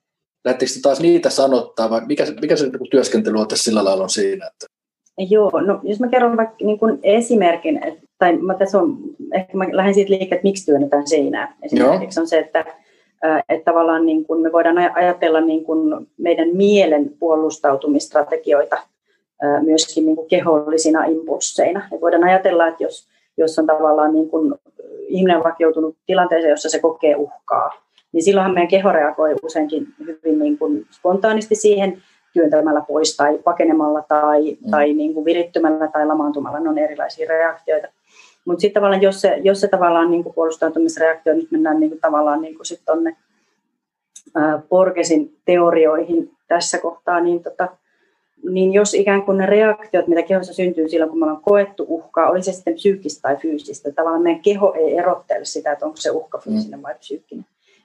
[0.44, 4.10] lähtikö taas niitä sanottaa, vai mikä, mikä se niin työskentely on tässä sillä lailla on
[4.10, 4.46] siinä?
[4.46, 4.66] Että...
[5.18, 8.98] Joo, no jos mä kerron vaikka niin kuin esimerkin, että, tai mä tässä on,
[9.34, 11.56] ehkä mä lähden siitä liikkeelle, että miksi työnnetään seinää.
[11.62, 12.22] Esimerkiksi Joo.
[12.22, 12.64] on se, että,
[13.48, 18.78] että tavallaan niin kuin me voidaan ajatella niin kuin meidän mielen puolustautumistrategioita
[19.62, 21.88] myöskin niin kuin kehollisina impulseina.
[21.92, 24.54] Et voidaan ajatella, että jos, jos on tavallaan niin kuin
[25.08, 27.70] ihminen on vaikka joutunut tilanteeseen, jossa se kokee uhkaa,
[28.12, 34.04] niin silloinhan meidän keho reagoi useinkin hyvin niin kuin spontaanisti siihen työntämällä pois tai pakenemalla
[34.08, 34.70] tai, mm.
[34.70, 36.60] tai niin kuin virittymällä tai lamaantumalla.
[36.60, 37.88] Ne on erilaisia reaktioita.
[38.44, 42.00] Mutta sitten tavallaan, jos se, jos se tavallaan niin kuin puolustautumisreaktio, nyt mennään niin kuin
[42.00, 43.16] tavallaan niin kuin sit tonne
[44.34, 47.68] ää, Porgesin teorioihin tässä kohtaa, niin tota,
[48.50, 52.30] niin jos ikään kuin ne reaktiot, mitä kehossa syntyy silloin, kun me ollaan koettu uhkaa,
[52.30, 56.10] oli se sitten psyykkistä tai fyysistä, tavallaan meidän keho ei erottele sitä, että onko se
[56.10, 56.42] uhka mm.
[56.42, 57.44] fyysinen vai psyykkinen.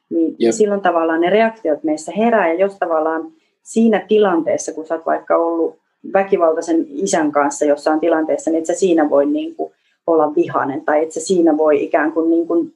[0.10, 0.52] Niin yep.
[0.52, 3.32] silloin tavallaan ne reaktiot meissä herää, ja jos tavallaan
[3.66, 5.78] siinä tilanteessa, kun sä oot vaikka ollut
[6.14, 9.74] väkivaltaisen isän kanssa jossain tilanteessa, niin et sä siinä voi niin kuin
[10.08, 12.74] olla vihainen, tai et sä siinä voi ikään kuin, niin kuin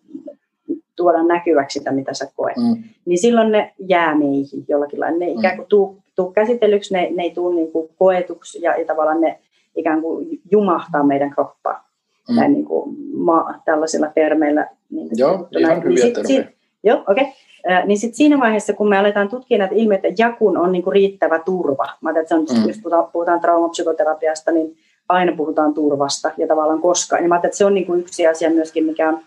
[0.95, 2.57] tuoda näkyväksi sitä, mitä sä koet.
[2.57, 2.83] Mm.
[3.05, 5.19] Niin silloin ne jää meihin jollakin lailla.
[5.19, 5.39] Ne mm.
[5.39, 9.21] ikään kuin tuu tuu käsitellyksi, ne, ne ei tule niin kuin koetuksi ja, ja tavallaan
[9.21, 9.39] ne
[9.75, 11.89] ikään kuin jumahtaa meidän kroppaa.
[12.29, 12.35] Mm.
[12.35, 14.67] Näin niin kuin ma, tällaisilla termeillä.
[14.89, 16.43] Niin joo, ihan hyviä niin termejä.
[16.43, 17.23] Sit, joo, okei.
[17.23, 17.33] Okay.
[17.85, 20.93] Niin sitten siinä vaiheessa, kun me aletaan tutkia näitä ilmiöitä, ja kun on niin kuin
[20.93, 22.67] riittävä turva, mä että se on, mm.
[22.67, 24.77] jos puhutaan, puhutaan traumapsykoterapiasta, niin
[25.09, 27.17] aina puhutaan turvasta ja tavallaan koska.
[27.17, 29.19] Ja mä että se on niin kuin yksi asia myöskin, mikä on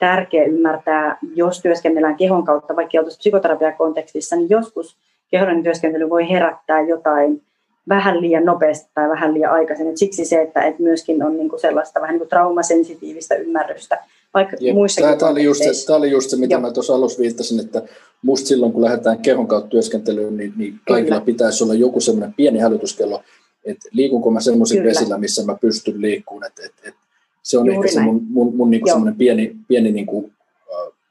[0.00, 4.96] tärkeä ymmärtää, jos työskennellään kehon kautta, vaikka oltaisiin psykoterapiakontekstissa, niin joskus
[5.30, 7.42] kehollinen työskentely voi herättää jotain
[7.88, 9.88] vähän liian nopeasti tai vähän liian aikaisin.
[9.88, 13.98] Et siksi se, että et myöskin on niinku sellaista vähän niinku traumasensitiivistä ymmärrystä,
[14.34, 16.60] vaikka Jep, muissakin tämä, oli just se, tämä oli just se, mitä Joo.
[16.60, 17.82] mä tuossa alussa viittasin, että
[18.22, 21.26] musta silloin, kun lähdetään kehon kautta työskentelyyn, niin, niin kaikilla Kyllä.
[21.26, 23.22] pitäisi olla joku semmoinen pieni hälytyskello,
[23.64, 26.46] että liikunko mä semmoisilla vesillä, missä mä pystyn liikkumaan.
[26.46, 27.00] Että, että, että
[27.42, 28.08] se on Juuri ehkä näin.
[28.08, 30.30] se mun, mun, mun niinku semmoinen pieni, pieni niinku,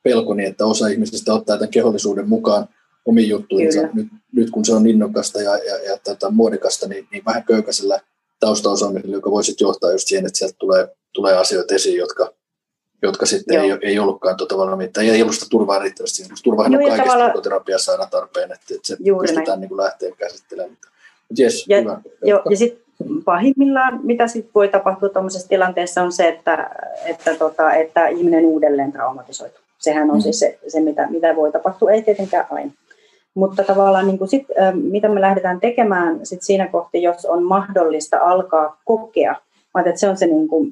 [0.05, 2.67] pelkoni, että osa ihmisistä ottaa tämän kehollisuuden mukaan
[3.05, 3.81] omiin juttuihinsa.
[3.93, 7.99] Nyt, nyt kun se on innokasta ja, ja, ja tätä muodikasta, niin, niin vähän köykäisellä
[8.39, 12.33] taustaosaamisella, joka voi sitten johtaa just siihen, että sieltä tulee, tulee asioita esiin, jotka,
[13.01, 15.01] jotka sitten ei, ei ollutkaan tuota valmiita.
[15.01, 16.23] Ei, ollut sitä turvaa riittävästi.
[16.43, 17.29] Turvahan no, on kaikessa tavalla...
[17.29, 20.77] psykoterapiassa aina tarpeen, että, että se Juuri pystytään niin kuin lähteä käsittelemään.
[21.29, 22.01] Mutta yes, ja, hyvä.
[22.23, 22.85] Jo, ja sitten
[23.25, 26.69] pahimmillaan, mitä sit voi tapahtua tuollaisessa tilanteessa, on se, että,
[27.05, 29.61] että, tota, että ihminen uudelleen traumatisoituu.
[29.77, 30.21] Sehän on mm.
[30.21, 32.71] siis se, se mitä, mitä voi tapahtua, ei tietenkään aina.
[33.33, 38.17] Mutta tavallaan niin kuin sit, mitä me lähdetään tekemään sit siinä kohti, jos on mahdollista
[38.17, 39.35] alkaa kokea.
[39.73, 40.71] Mä että se on se, niin kuin,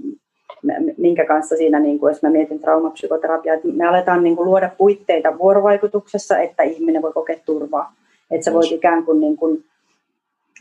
[0.98, 4.70] minkä kanssa siinä, niin kuin, jos mä mietin traumapsykoterapiaa, että me aletaan niin kuin, luoda
[4.78, 7.94] puitteita vuorovaikutuksessa, että ihminen voi kokea turvaa.
[8.32, 9.66] Että sä voit ikään kuin, niin kuin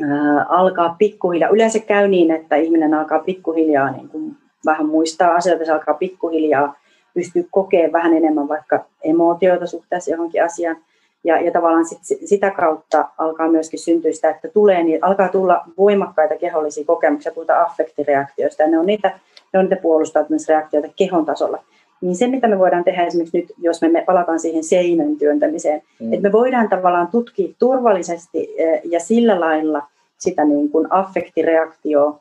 [0.02, 1.50] ää, alkaa pikkuhiljaa.
[1.50, 6.74] Yleensä käy niin, että ihminen alkaa pikkuhiljaa niin kuin, vähän muistaa asioita, se alkaa pikkuhiljaa
[7.14, 10.76] pystyy kokemaan vähän enemmän vaikka emootioita suhteessa johonkin asiaan.
[11.24, 15.64] Ja, ja tavallaan sit, sitä kautta alkaa myöskin syntyä sitä, että tulee, niin alkaa tulla
[15.78, 19.18] voimakkaita kehollisia kokemuksia, puhutaan affektireaktioista, ja ne on niitä,
[19.52, 21.64] ne on niitä puolustautumisreaktioita kehon tasolla.
[22.00, 26.12] Niin se, mitä me voidaan tehdä esimerkiksi nyt, jos me, palataan siihen seinän työntämiseen, mm.
[26.12, 29.82] että me voidaan tavallaan tutkia turvallisesti e, ja sillä lailla
[30.18, 32.20] sitä niin kuin affektireaktioa,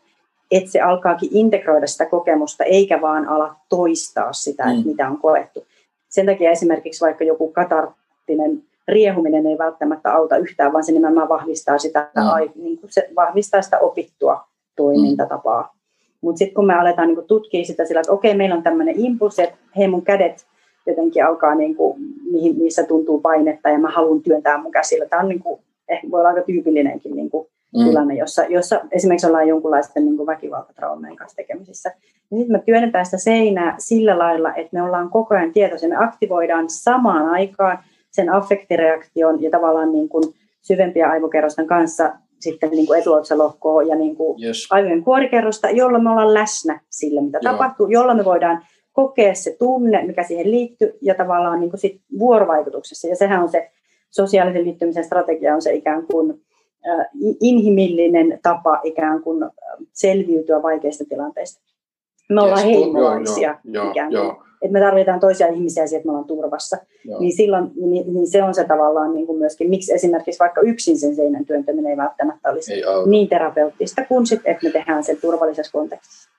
[0.52, 4.72] että se alkaakin integroida sitä kokemusta, eikä vaan ala toistaa sitä, mm.
[4.72, 5.66] että mitä on koettu.
[6.10, 11.78] Sen takia esimerkiksi vaikka joku katarttinen riehuminen ei välttämättä auta yhtään, vaan se nimenomaan vahvistaa
[11.78, 12.64] sitä, mm.
[12.64, 15.76] niin kuin se vahvistaa sitä opittua toimintatapaa.
[16.22, 19.44] Mutta sitten kun me aletaan niin tutkia sitä sillä, että okei, meillä on tämmöinen impulssi,
[19.44, 20.46] että hei mun kädet
[20.88, 21.98] jotenkin alkaa, niin kuin,
[22.32, 25.06] niissä tuntuu painetta ja mä haluan työntää mun käsillä.
[25.06, 27.84] Tämä on niin kuin, ehkä voi olla aika tyypillinenkin niin kuin, mm.
[27.84, 31.92] tilanne, jossa, jossa esimerkiksi ollaan jonkunlaisten niin väkivaltatraumeen kanssa tekemisissä.
[32.32, 35.96] Ja sitten me työnnetään sitä seinää sillä lailla, että me ollaan koko ajan tietoisia, me
[35.96, 37.80] aktivoidaan samaan aikaan
[38.12, 40.24] sen affektireaktion ja tavallaan niin kuin
[40.62, 44.68] syvempiä aivokerrosten kanssa sitten niin kuin etuotsalohkoa ja niin kuin yes.
[44.70, 47.52] aivojen kuorikerrosta, jolla me ollaan läsnä sille, mitä Joo.
[47.52, 52.02] tapahtuu, jolla me voidaan kokea se tunne, mikä siihen liittyy, ja tavallaan niin kuin sit
[52.20, 53.08] vuorovaikutuksessa.
[53.08, 53.72] Ja sehän on se
[54.10, 56.42] sosiaalisen liittymisen strategia on se ikään kuin
[57.42, 59.50] inhimillinen tapa ikään kuin
[59.94, 61.71] selviytyä vaikeista tilanteista.
[62.36, 64.18] Me ollaan yes, heimolaisia joo, ikään kuin.
[64.18, 64.44] Joo.
[64.62, 66.78] Että me tarvitaan toisia ihmisiä siihen, että me ollaan turvassa.
[67.06, 67.20] Joo.
[67.20, 70.98] Niin silloin niin, niin se on se tavallaan niin kuin myöskin, miksi esimerkiksi vaikka yksin
[70.98, 75.18] sen seinän työntäminen ei välttämättä olisi ei niin terapeuttista kuin sitten, että me tehdään sen
[75.22, 76.30] turvallisessa kontekstissa.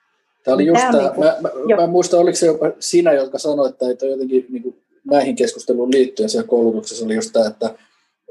[0.43, 3.13] Tämä oli just tämä, tämä, niin kuin, mä, mä, mä muistan, oliko se jopa sinä,
[3.13, 4.75] joka sanoi, että, että jotenkin niin kuin
[5.11, 7.75] näihin keskusteluun liittyen siellä koulutuksessa oli just tämä, että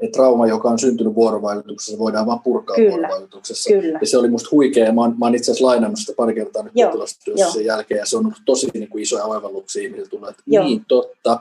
[0.01, 2.91] että trauma, joka on syntynyt vuorovaikutuksessa, voidaan vaan purkaa Kyllä.
[2.91, 3.69] vuorovaikutuksessa.
[3.69, 3.99] Kyllä.
[4.01, 4.91] Ja se oli musta huikea.
[4.91, 8.05] Mä oon, mä oon itse asiassa lainannut sitä pari kertaa nyt potilastyössä sen jälkeen, ja
[8.05, 10.63] se on ollut tosi niin kuin isoja oivalluksia ihmisille tullut, että Joo.
[10.63, 11.39] niin totta,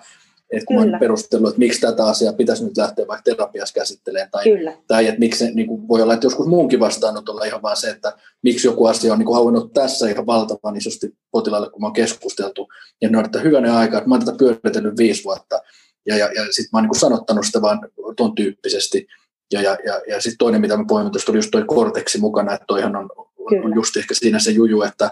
[0.52, 0.90] että kun Kyllä.
[0.90, 4.72] mä perustellut, että miksi tätä asiaa pitäisi nyt lähteä vaikka terapiassa käsittelemään, tai, Kyllä.
[4.86, 7.90] tai että miksi se, niin kuin, voi olla, että joskus muunkin vastaanotolla ihan vaan se,
[7.90, 8.12] että
[8.42, 12.68] miksi joku asia on niin kuin tässä ihan valtavan isosti potilaalle, kun mä oon keskusteltu,
[13.00, 15.60] ja ne on, että hyvänä aika, että mä oon tätä pyöritellyt viisi vuotta,
[16.06, 17.80] ja, ja, ja sitten mä oon niin sanottanut sitä vaan
[18.16, 19.06] ton tyyppisesti.
[19.52, 22.54] Ja, ja, ja, ja sitten toinen, mitä mä poimin tuosta, oli just toi korteksi mukana,
[22.54, 25.10] että toihan on, on, on just ehkä siinä se juju, että,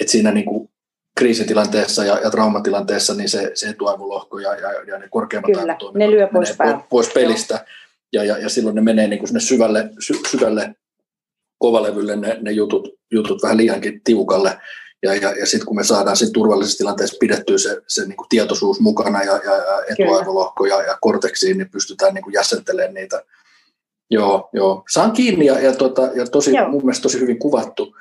[0.00, 0.70] että siinä niin kuin
[1.18, 6.10] kriisitilanteessa ja, ja traumatilanteessa niin se, se etuaivolohko ja, ja, ja ne korkeammat Kyllä, ne
[6.10, 6.56] lyö pois,
[6.88, 7.64] pois pelistä.
[8.12, 10.74] Ja, ja, ja silloin ne menee niin kuin sinne syvälle, sy, syvälle
[11.58, 14.58] kovalevylle ne, ne jutut, jutut vähän liiankin tiukalle.
[15.02, 18.28] Ja, ja, ja sitten kun me saadaan siinä turvallisessa tilanteessa pidettyä se, se niin kuin
[18.28, 23.24] tietoisuus mukana ja, ja, ja etuaivolohko ja, ja korteksiin, niin pystytään niin kuin jäsentelemään niitä.
[24.10, 24.84] Joo, joo.
[24.92, 27.96] Saan kiinni ja, ja, tota, ja tosi, mun mielestä tosi hyvin kuvattu.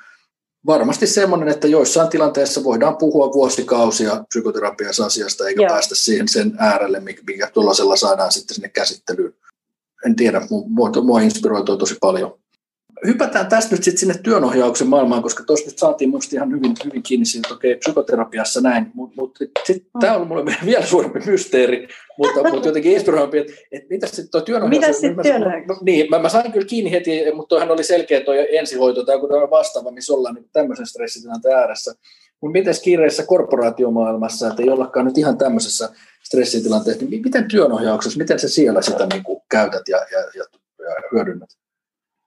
[0.66, 5.70] Varmasti semmoinen, että joissain tilanteissa voidaan puhua vuosikausia psykoterapiassa asiasta eikä joo.
[5.70, 9.34] päästä siihen sen äärelle, mikä tuollaisella saadaan sitten sinne käsittelyyn.
[10.06, 12.40] En tiedä, mua, mua inspiroituu tosi paljon
[13.06, 17.04] hypätään tästä nyt sitten sinne työnohjauksen maailmaan, koska tuossa nyt saatiin minusta ihan hyvin, hyvin
[17.04, 20.00] kiinni siitä, että okei, psykoterapiassa näin, mutta mut, mm.
[20.00, 24.42] tämä on mulle vielä suurempi mysteeri, mutta, mutta jotenkin inspiroimpi, että, että mitä sitten tuo
[24.42, 24.80] työnohjaus...
[24.80, 25.68] Mitä sitten työnohjaus?
[25.68, 29.16] Mä, niin, mä, mä, sain kyllä kiinni heti, mutta toihan oli selkeä tuo ensihoito tai
[29.16, 31.94] joku vastaava, missä ollaan niin tämmöisen stressitilanteen ääressä.
[32.42, 35.90] Mutta miten kiireessä korporaatiomaailmassa, että ei ollakaan nyt ihan tämmöisessä
[36.24, 40.44] stressitilanteessa, niin miten työnohjauksessa, miten se siellä sitä niin kuin käytät ja, ja, ja,
[40.80, 41.50] ja hyödynnät?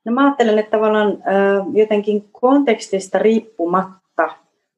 [0.05, 4.25] No mä ajattelen, että tavallaan äh, jotenkin kontekstista riippumatta,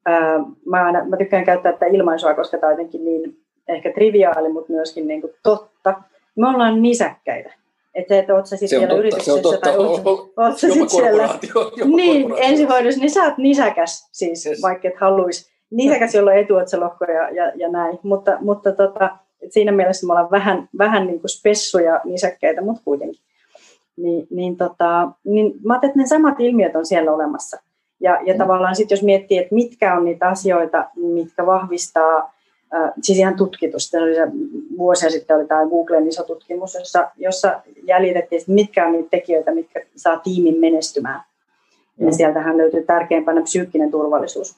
[0.09, 3.37] äh, mä, aina, mä tykkään käyttää tätä ilmaisua, koska tämä on jotenkin niin
[3.69, 6.03] ehkä triviaali, mutta myöskin niin kuin totta.
[6.37, 7.55] Me ollaan nisäkkäitä.
[7.95, 10.03] Että se, että oot sä sitten siellä yrityksessä tai oot,
[10.37, 11.39] oot sä sitten siellä
[11.97, 14.63] niin, ensihoidossa, niin sä oot nisäkäs siis, yes.
[14.63, 15.53] vaikka et haluaisi.
[15.71, 17.99] Nisäkäs, jolla on etuotsalohko ja, ja, ja näin.
[18.03, 19.17] Mutta, mutta tota,
[19.49, 23.21] siinä mielessä me ollaan vähän, vähän niin kuin spessuja nisäkkäitä, mutta kuitenkin
[23.97, 27.63] niin, niin, tota, niin mä ajattelin, että ne samat ilmiöt on siellä olemassa.
[28.01, 28.39] Ja, ja mm.
[28.39, 32.35] tavallaan sitten jos miettii, että mitkä on niitä asioita, mitkä vahvistaa,
[32.75, 33.37] äh, siis ihan
[33.77, 33.99] se,
[34.79, 39.55] vuosia sitten oli tämä Googlen iso tutkimus, jossa, jossa jäljitettiin, että mitkä on niitä tekijöitä,
[39.55, 41.21] mitkä saa tiimin menestymään.
[41.99, 42.07] Mm.
[42.07, 44.57] Ja sieltähän löytyy tärkeimpänä psyykkinen turvallisuus.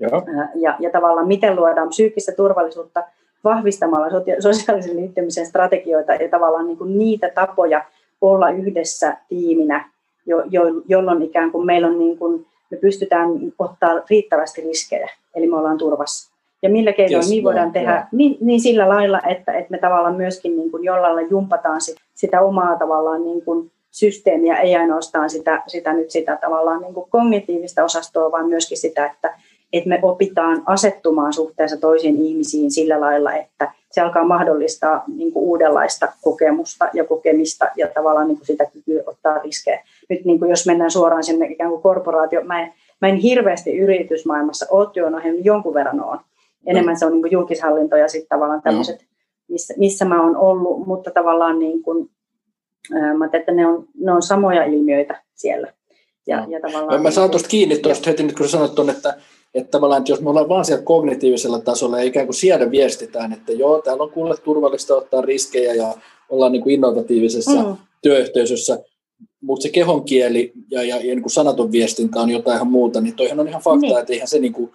[0.00, 0.22] Joo.
[0.54, 3.04] Ja, ja tavallaan miten luodaan psyykkistä turvallisuutta
[3.44, 4.06] vahvistamalla
[4.40, 7.84] sosiaalisen liittymisen strategioita ja tavallaan niin kuin niitä tapoja,
[8.22, 9.90] olla yhdessä tiiminä,
[10.26, 15.46] jo, jo, jolloin ikään kuin meillä on niin kuin, me pystytään ottaa riittävästi riskejä, eli
[15.46, 16.32] me ollaan turvassa.
[16.62, 19.78] Ja millä keinoin yes, niin voidaan no, tehdä, niin, niin sillä lailla, että, että me
[19.78, 25.30] tavallaan myöskin niin kuin jollain jumpataan sit, sitä omaa tavallaan niin kuin systeemiä, ei ainoastaan
[25.30, 29.38] sitä, sitä nyt sitä tavallaan niin kuin kognitiivista osastoa, vaan myöskin sitä, että,
[29.72, 35.44] että me opitaan asettumaan suhteessa toisiin ihmisiin sillä lailla, että se alkaa mahdollistaa niin kuin
[35.44, 39.84] uudenlaista kokemusta ja kokemista ja tavallaan niin kuin sitä kykyä ottaa riskejä.
[40.08, 43.78] Nyt niin kuin jos mennään suoraan sinne ikään kuin korporaatio, mä en, mä en hirveästi
[43.78, 46.18] yritysmaailmassa ole työnohjelmia, jonkun verran on.
[46.66, 49.04] Enemmän se on niin kuin julkishallinto ja sitten tavallaan tämmöiset,
[49.48, 52.10] missä, missä mä oon ollut, mutta tavallaan niin kuin,
[53.18, 55.72] mä että ne on, ne on samoja ilmiöitä siellä.
[56.26, 59.14] Ja, ja tavallaan, mä saan tuosta kiinni tuosta heti nyt, kun sanot tuonne, että
[59.54, 63.32] että tavallaan, että jos me ollaan vaan siellä kognitiivisella tasolla ja ikään kuin sieltä viestitään,
[63.32, 65.94] että joo, täällä on kuule turvallista ottaa riskejä ja
[66.28, 67.76] ollaan niin kuin innovatiivisessa mm.
[68.02, 68.78] työyhteisössä,
[69.40, 73.00] mutta se kehon kieli ja, ja, ja niin kuin sanaton viestintä on jotain ihan muuta,
[73.00, 73.98] niin toihan on ihan fakta, niin.
[73.98, 74.70] että eihän se, niin kuin,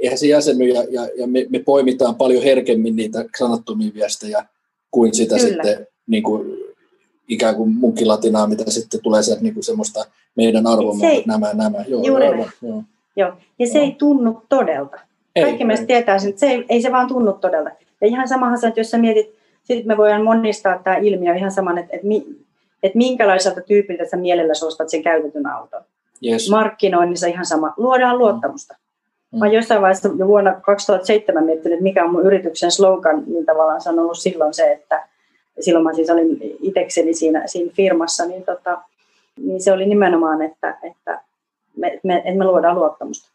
[0.00, 4.46] eihän se jäseny ja, ja, ja me, me poimitaan paljon herkemmin niitä sanattomia viestejä
[4.90, 5.48] kuin sitä Kyllä.
[5.48, 6.58] sitten niin kuin,
[7.28, 10.04] ikään kuin munkilatinaa, mitä sitten tulee sieltä niin kuin semmoista
[10.36, 11.84] meidän arvomme, nämä, nämä.
[11.88, 12.82] Joo, Juuri aivan, joo.
[13.16, 13.32] Joo.
[13.58, 13.84] Ja se no.
[13.84, 15.00] ei tunnu todelta.
[15.36, 17.70] Ei, Kaikki meistä tietää sen, että se ei, ei se vaan tunnu todelta.
[18.00, 21.50] Ja ihan samahan se, että jos sä mietit, sitten me voidaan monistaa tämä ilmiö ihan
[21.50, 22.26] saman, että, että, mi,
[22.82, 25.82] että minkälaiselta tyypiltä sä mielellä ostat sen käytetyn auton.
[26.26, 26.50] Yes.
[26.50, 27.74] Markkinoinnissa ihan sama.
[27.76, 28.74] Luodaan luottamusta.
[29.32, 29.38] Mm.
[29.38, 33.80] Mä jossain vaiheessa jo vuonna 2007 miettinyt, että mikä on mun yrityksen slogan, niin tavallaan
[33.80, 35.08] sanonut silloin se, että,
[35.60, 38.78] silloin mä siis olin itekseni siinä, siinä firmassa, niin, tota,
[39.36, 41.20] niin se oli nimenomaan, että, että
[41.76, 43.30] me, me, että me luodaan luottamusta.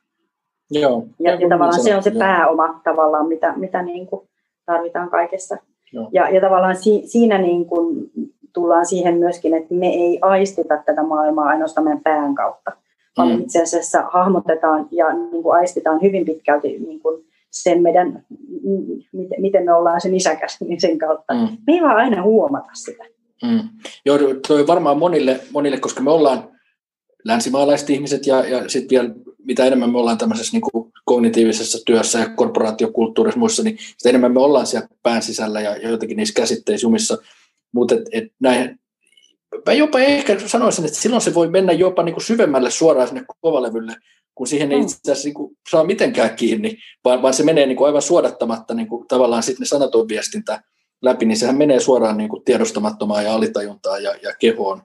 [0.71, 1.06] Joo.
[1.19, 4.28] Ja, ja tavallaan se on se pääoma tavallaan, mitä, mitä niin kuin
[4.65, 5.58] tarvitaan kaikessa.
[5.93, 6.10] Joo.
[6.12, 8.12] Ja, ja tavallaan si, siinä niin kuin
[8.54, 12.71] tullaan siihen myöskin, että me ei aistita tätä maailmaa ainoastaan meidän pään kautta,
[13.17, 13.41] vaan mm.
[13.41, 18.23] itse asiassa hahmotetaan ja niin kuin aistitaan hyvin pitkälti niin kuin sen meidän,
[19.38, 21.34] miten me ollaan sen isäkäs, niin sen kautta.
[21.34, 21.47] Mm.
[21.67, 23.04] Me ei vaan aina huomata sitä.
[23.43, 23.69] Mm.
[24.06, 26.43] Joo, toi varmaan monille, monille, koska me ollaan
[27.25, 29.10] länsimaalaiset ihmiset ja, ja sitten vielä
[29.43, 34.34] mitä enemmän me ollaan tämmöisessä niin kuin kognitiivisessa työssä ja korporaatiokulttuurissa muissa, niin sitä enemmän
[34.34, 37.17] me ollaan siellä pään sisällä ja, ja jotenkin niissä käsitteissä jumissa.
[37.71, 38.79] Mutta et, et näin,
[39.65, 43.23] mä jopa ehkä sanoisin, että silloin se voi mennä jopa niin kuin syvemmälle suoraan sinne
[43.41, 43.95] kovalevylle,
[44.36, 44.84] kun siihen ei mm.
[44.84, 48.73] itse asiassa niin kuin saa mitenkään kiinni, vaan, vaan se menee niin kuin aivan suodattamatta
[48.73, 50.63] niin kuin tavallaan sitten ne sanaton viestintä
[51.01, 54.82] läpi, niin sehän menee suoraan niin kuin tiedostamattomaan ja alitajuntaan ja, ja kehoon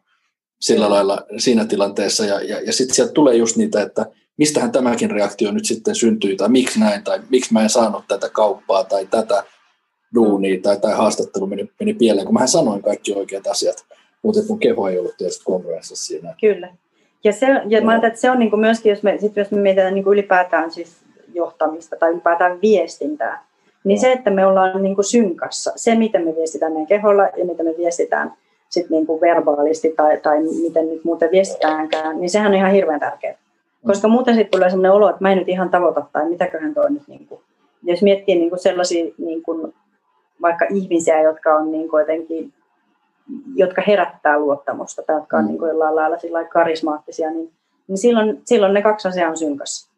[0.67, 0.93] sillä mm.
[0.93, 2.25] lailla siinä tilanteessa.
[2.25, 6.37] Ja, ja, ja sitten sieltä tulee just niitä, että mistähän tämäkin reaktio nyt sitten syntyy,
[6.37, 9.45] tai miksi näin, tai miksi mä en saanut tätä kauppaa, tai tätä
[10.15, 13.77] duunia, tai, tai haastattelu meni, meni pieleen, kun mä sanoin kaikki oikeat asiat,
[14.23, 16.35] mutta mun keho ei ollut tietysti kongruenssissa siinä.
[16.41, 16.69] Kyllä.
[17.25, 19.61] Ja, se, ja mä ajattelen, että se on niin myöskin, jos me, sit jos me
[19.61, 20.97] mietitään niin ylipäätään siis
[21.35, 23.47] johtamista tai ylipäätään viestintää,
[23.85, 24.01] niin no.
[24.01, 27.75] se, että me ollaan niin synkassa, se miten me viestitään meidän keholla ja miten me
[27.79, 28.33] viestitään
[28.75, 33.01] sit niin kuin verbaalisti tai, tai miten nyt muuten viestitäänkään, niin sehän on ihan hirveän
[33.01, 33.39] tärkeää.
[33.87, 36.91] Koska muuten sitten tulee sellainen olo, että mä en nyt ihan tavoita tai mitäköhän toi
[36.91, 37.09] nyt.
[37.09, 37.41] Niin kuin.
[37.83, 39.75] Jos miettii niin kuin sellaisia niin kuin,
[40.43, 42.53] vaikka ihmisiä, jotka on niin kuin jotenkin
[43.55, 45.49] jotka herättää luottamusta tai jotka on mm.
[45.49, 47.53] niin kuin jollain lailla sillä karismaattisia, niin,
[47.89, 49.91] niin silloin, silloin ne kaksi asiaa on synkassa.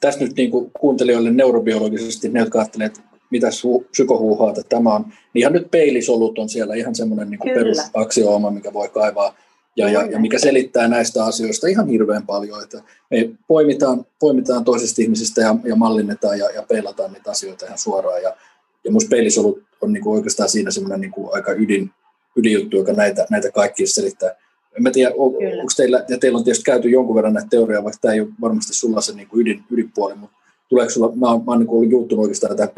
[0.00, 3.48] Tässä nyt niin kuin kuuntelijoille neurobiologisesti, ne jotka ajattelevat, että mitä
[3.90, 8.88] psykohuuhaata tämä on, niin ihan nyt peilisolut on siellä ihan semmoinen niin perusaksiooma, mikä voi
[8.88, 9.34] kaivaa
[9.76, 15.02] ja, ja, ja mikä selittää näistä asioista ihan hirveän paljon, että me poimitaan, poimitaan toisista
[15.02, 18.22] ihmisistä ja, ja mallinnetaan ja, ja peilataan niitä asioita ihan suoraan.
[18.22, 18.36] Ja,
[18.84, 21.90] ja minusta peilisolut on niin kuin oikeastaan siinä semmoinen niin kuin aika ydin,
[22.36, 24.30] ydinjuttu, joka näitä, näitä kaikkia selittää.
[24.76, 27.84] En mä tiedä, on, onko teillä, ja teillä on tietysti käyty jonkun verran näitä teoriaa,
[27.84, 30.36] vaikka tämä ei ole varmasti sulla se niin kuin ydin, ydinpuoli, mutta
[30.68, 32.72] tuleeko sulla, mä oon, mä oon niin kuin juuttunut oikeastaan tähän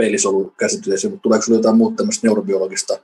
[0.57, 2.98] käsitykseen, mutta tuleeko sulla jotain muuta tämmöistä neurobiologista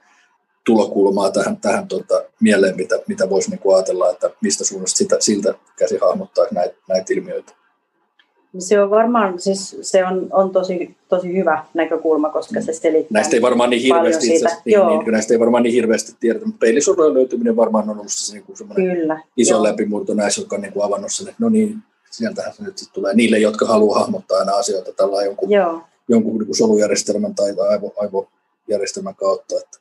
[0.66, 5.16] tulokulmaa tähän, tähän tota, mieleen, mitä, mitä voisi niin kuin ajatella, että mistä suunnasta sitä,
[5.20, 7.52] siltä käsi hahmottaa näitä, näitä ilmiöitä?
[8.58, 13.36] Se on varmaan, siis se on, on tosi, tosi hyvä näkökulma, koska se selittää Näistä
[13.36, 17.14] ei varmaan niin hirveästi, itse, niin, niin, näistä ei varmaan niin hirveästi tiedetä, mutta peilisolujen
[17.14, 19.62] löytyminen varmaan on ollut se niin kuin Kyllä, iso joo.
[19.62, 21.78] läpimurto näissä, jotka on niin kuin avannut sen, että no niin,
[22.16, 25.82] sieltähän se nyt sitten tulee niille, jotka haluaa hahmottaa aina asioita tällä jonkun, joo.
[26.08, 29.54] jonkun niin kuin solujärjestelmän tai aivo, aivojärjestelmän kautta.
[29.58, 29.78] Että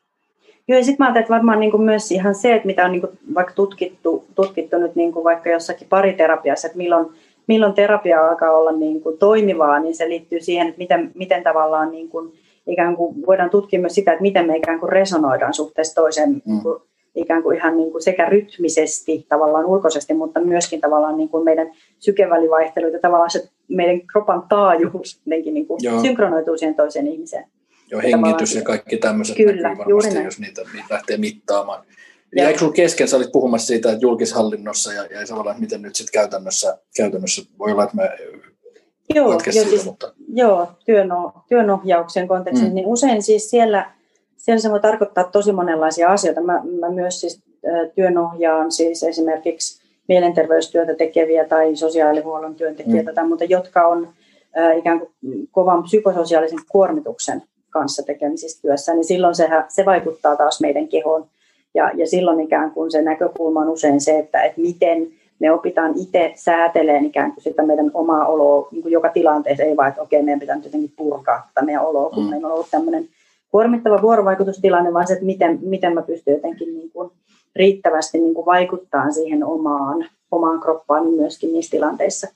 [0.68, 2.92] Joo, ja sitten mä ajattelen, että varmaan niin kuin myös ihan se, että mitä on
[2.92, 7.06] niin kuin vaikka tutkittu, tutkittu nyt niin kuin vaikka jossakin pariterapiassa, että milloin,
[7.48, 11.92] milloin terapia alkaa olla niin kuin toimivaa, niin se liittyy siihen, että miten, miten tavallaan
[11.92, 12.34] niin kuin,
[12.68, 16.42] ikään kuin voidaan tutkia myös sitä, että miten me ikään kuin resonoidaan suhteessa toiseen mm.
[16.46, 16.82] niin kuin,
[17.16, 21.72] ikään kuin ihan niin kuin sekä rytmisesti tavallaan ulkoisesti, mutta myöskin tavallaan niin kuin meidän
[22.00, 27.46] sykevälivaihteluita, tavallaan se meidän kropan taajuus niin kuin synkronoituu siihen toiseen ihmiseen.
[27.92, 31.86] Joo, hengitys ja kaikki tämmöiset Kyllä, näkyy varmasti, jos niitä, niitä lähtee mittaamaan.
[32.36, 35.96] Ja eikö sinulla kesken, sä olit puhumassa siitä, että julkishallinnossa ja, ja tavallaan, miten nyt
[35.96, 38.10] sitten käytännössä, käytännössä voi olla, että me
[39.16, 40.14] Joo, jo, siitä, siis, mutta...
[40.34, 42.76] joo työno, työnohjauksen kontekstissa, mm.
[42.76, 43.92] niin usein siis siellä,
[44.44, 46.42] siellä se voi tarkoittaa tosi monenlaisia asioita.
[46.42, 47.44] Mä, mä myös siis
[47.96, 53.16] työnohjaan siis esimerkiksi mielenterveystyötä tekeviä tai sosiaalihuollon työntekijöitä, mm.
[53.16, 54.08] tai muuta, jotka on
[54.78, 55.12] ikään kuin
[55.52, 61.26] kovan psykososiaalisen kuormituksen kanssa tekemisissä työssä, niin silloin se, se vaikuttaa taas meidän kehoon.
[61.74, 65.08] Ja, ja silloin ikään kuin se näkökulma on usein se, että, että miten
[65.40, 69.78] me opitaan itse säätelemään ikään kuin sitä meidän omaa oloa niin kuin joka tilanteessa, ei
[69.78, 72.30] vaan, että okei, meidän pitää nyt jotenkin purkaa tätä meidän oloa, kun mm.
[72.30, 73.10] meillä on ollut tämmöinen
[73.54, 77.12] kuormittava vuorovaikutustilanne, vaan se, että miten, miten mä pystyn jotenkin niin kuin
[77.56, 82.28] riittävästi niin kuin vaikuttaa siihen omaan, omaan kroppaan myöskin niissä tilanteissa.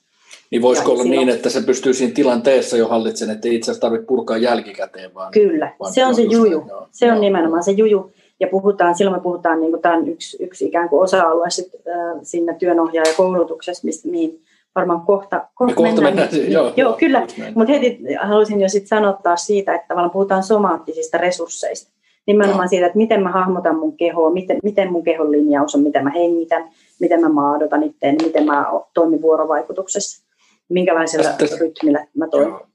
[0.51, 1.25] Niin voisiko olla silloin...
[1.25, 5.13] niin, että se pystyy siinä tilanteessa jo hallitsemaan, että ei itse asiassa tarvitse purkaa jälkikäteen,
[5.13, 5.31] vaan...
[5.31, 6.65] Kyllä, vaan se on se juju.
[6.67, 7.21] Joo, se on joo.
[7.21, 8.11] nimenomaan se juju.
[8.39, 11.73] Ja puhutaan, silloin me puhutaan, niin kuin tämä on yksi, yksi ikään kuin osa-alue sit,
[11.75, 14.41] äh, siinä työnohjaajakoulutuksessa, mistä, mihin
[14.77, 16.29] varmaan kohta, kohta, kohta mennään.
[16.29, 16.51] mennään.
[16.51, 17.27] Joo, joo, kyllä.
[17.55, 21.91] Mutta heti haluaisin jo sitten sanottaa siitä, että tavallaan puhutaan somaattisista resursseista.
[22.27, 26.03] Nimenomaan siitä, että miten mä hahmotan mun kehoa, miten, miten mun kehon linjaus on, miten
[26.03, 26.69] mä hengitän,
[26.99, 30.27] miten mä maadotan itteen, miten mä toimin vuorovaikutuksessa
[30.69, 32.49] minkälaisella Tästä, rytmillä mä toimin.
[32.49, 32.67] Joo.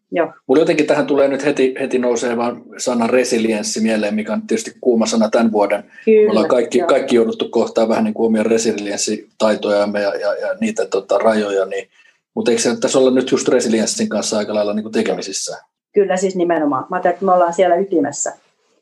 [0.46, 4.72] Mulla jotenkin tähän tulee nyt heti, heti nousee vaan sana resilienssi mieleen, mikä on tietysti
[4.80, 5.84] kuuma sana tämän vuoden.
[6.04, 10.54] Kyllä, Me ollaan kaikki, kaikki jouduttu kohtaan vähän niin kuin omia resilienssitaitojamme ja, ja, ja
[10.60, 11.88] niitä tota, rajoja, niin,
[12.34, 15.58] mutta eikö se tässä olla nyt just resilienssin kanssa aika lailla niin kuin tekemisissä?
[15.92, 16.86] Kyllä siis nimenomaan.
[16.90, 18.32] Mä että me ollaan siellä ytimessä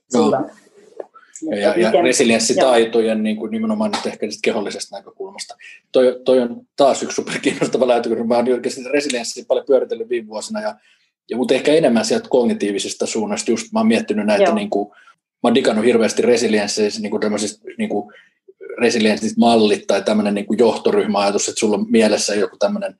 [0.08, 0.44] silloin.
[1.50, 5.56] Ja, ja, ja resilienssitaitojen niin kuin nimenomaan nyt ehkä kehollisesta näkökulmasta.
[5.92, 8.24] Toi, toi on taas yksi superkiinnostava lähetykö.
[8.24, 10.74] Mä oon oikeasti resilienssiä paljon pyöritellyt viime vuosina ja
[11.30, 15.44] ja mutta ehkä enemmän sieltä kognitiivisesta suunnasta, just mä oon miettinyt näitä, niin kuin, mä
[15.44, 18.12] oon digannut hirveästi resiliensseistä, niin kuin tämmöisistä niin kuin
[18.80, 22.98] resilienssistä mallit tai tämmöinen niin johtoryhmäajatus, että sulla on mielessä joku tämmöinen,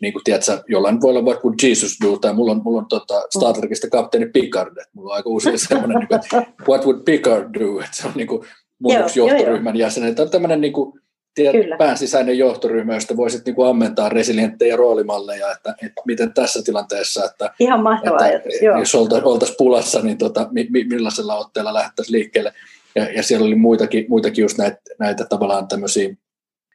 [0.00, 3.26] niin kuin tiedätkö, jollain voi olla vaikka Jesus do, tai mulla on, mulla on tota
[3.36, 7.54] Star Trekista kapteeni Picard, että mulla on aika usein semmoinen, niin kuin, what would Picard
[7.60, 8.46] do, että se on niin kuin
[8.78, 10.14] mun yksi johtoryhmän jäsen.
[10.14, 11.00] Tämä on tämmöinen niin kuin,
[11.36, 16.62] tiedät, pään sisäinen johtoryhmä, josta voisit niin kuin ammentaa resilienttejä roolimalleja, että, että miten tässä
[16.62, 18.78] tilanteessa, että, Ihan mahtava että, ajatus, joo.
[18.78, 22.52] jos oltaisiin oltais pulassa, niin tota, mi, mi, millaisella otteella lähdettäisiin liikkeelle.
[22.94, 26.14] Ja, ja siellä oli muitakin, muitakin just näitä, näitä tavallaan tämmöisiä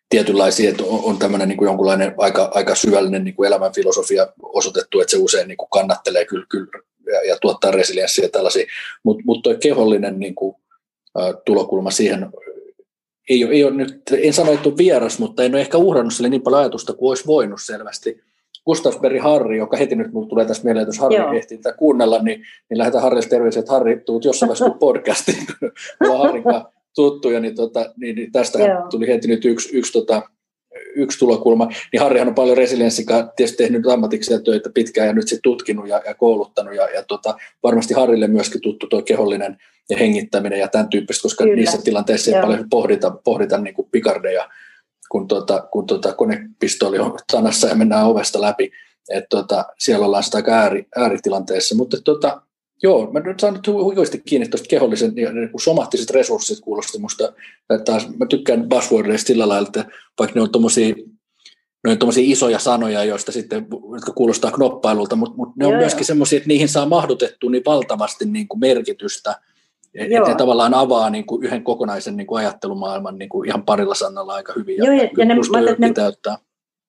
[0.09, 4.99] tietynlaisia, että on, on tämmöinen niin kuin jonkunlainen aika, aika syvällinen niin kuin elämänfilosofia osoitettu,
[4.99, 6.71] että se usein niin kuin kannattelee kyllä, kyllä
[7.05, 8.65] ja, ja tuottaa resilienssiä ja tällaisia,
[9.03, 10.55] mutta mut tuo kehollinen niin kuin,
[11.19, 12.29] ä, tulokulma siihen
[13.29, 16.13] ei ole, ei ole nyt, en sano, että on vieras, mutta en ole ehkä uhrannut
[16.13, 18.21] sille niin paljon ajatusta kuin olisi voinut selvästi.
[19.01, 21.33] Berry Harri, joka heti nyt mulle tulee tässä mieleen, että jos Harri Joo.
[21.33, 25.71] ehtii tätä kuunnella, niin, niin lähetään Harrille terveisiä, että Harri, tuut jossain vaiheessa podcastiin, kun
[26.09, 26.43] ollaan Harrin
[26.95, 28.59] tuttuja, niin, tota, niin, niin tästä
[28.89, 30.21] tuli heti nyt yksi, yksi tota,
[30.95, 35.41] yksi tulokulma, niin Harrihan on paljon resilienssikaa tietysti tehnyt ammatikseen töitä pitkään ja nyt sitten
[35.41, 39.57] tutkinut ja, ja kouluttanut ja, ja tota, varmasti Harrille myöskin tuttu tuo kehollinen
[39.89, 41.55] ja hengittäminen ja tämän tyyppistä, koska Kyllä.
[41.55, 42.41] niissä tilanteissa ei Joo.
[42.41, 44.49] paljon pohdita, pohdita niin kuin pikardeja,
[45.09, 48.71] kun, tota, kun tota konepistooli on sanassa ja mennään ovesta läpi.
[49.09, 52.41] että tota, siellä ollaan sitä aika ääri, ääritilanteessa, mutta tota,
[52.83, 56.99] Joo, mä nyt saan nyt huikeasti kiinni tuosta kehollisen ja niin kuin somaattiset resurssit kuulosti
[56.99, 57.33] musta.
[57.85, 59.85] Taas, mä tykkään buzzwordeista sillä lailla, että
[60.19, 60.95] vaikka ne on tuommoisia
[61.83, 65.79] ne on tommosia isoja sanoja, joista sitten, jotka kuulostaa knoppailulta, mutta, mutta ne on joo,
[65.79, 69.35] myöskin semmoisia, että niihin saa mahdutettua niin valtavasti niin kuin merkitystä,
[69.95, 73.95] että ne tavallaan avaa niin kuin yhden kokonaisen niin kuin ajattelumaailman niin kuin ihan parilla
[73.95, 74.77] sanalla aika hyvin.
[74.77, 75.93] Joo, ja, ja, ja ne, ne,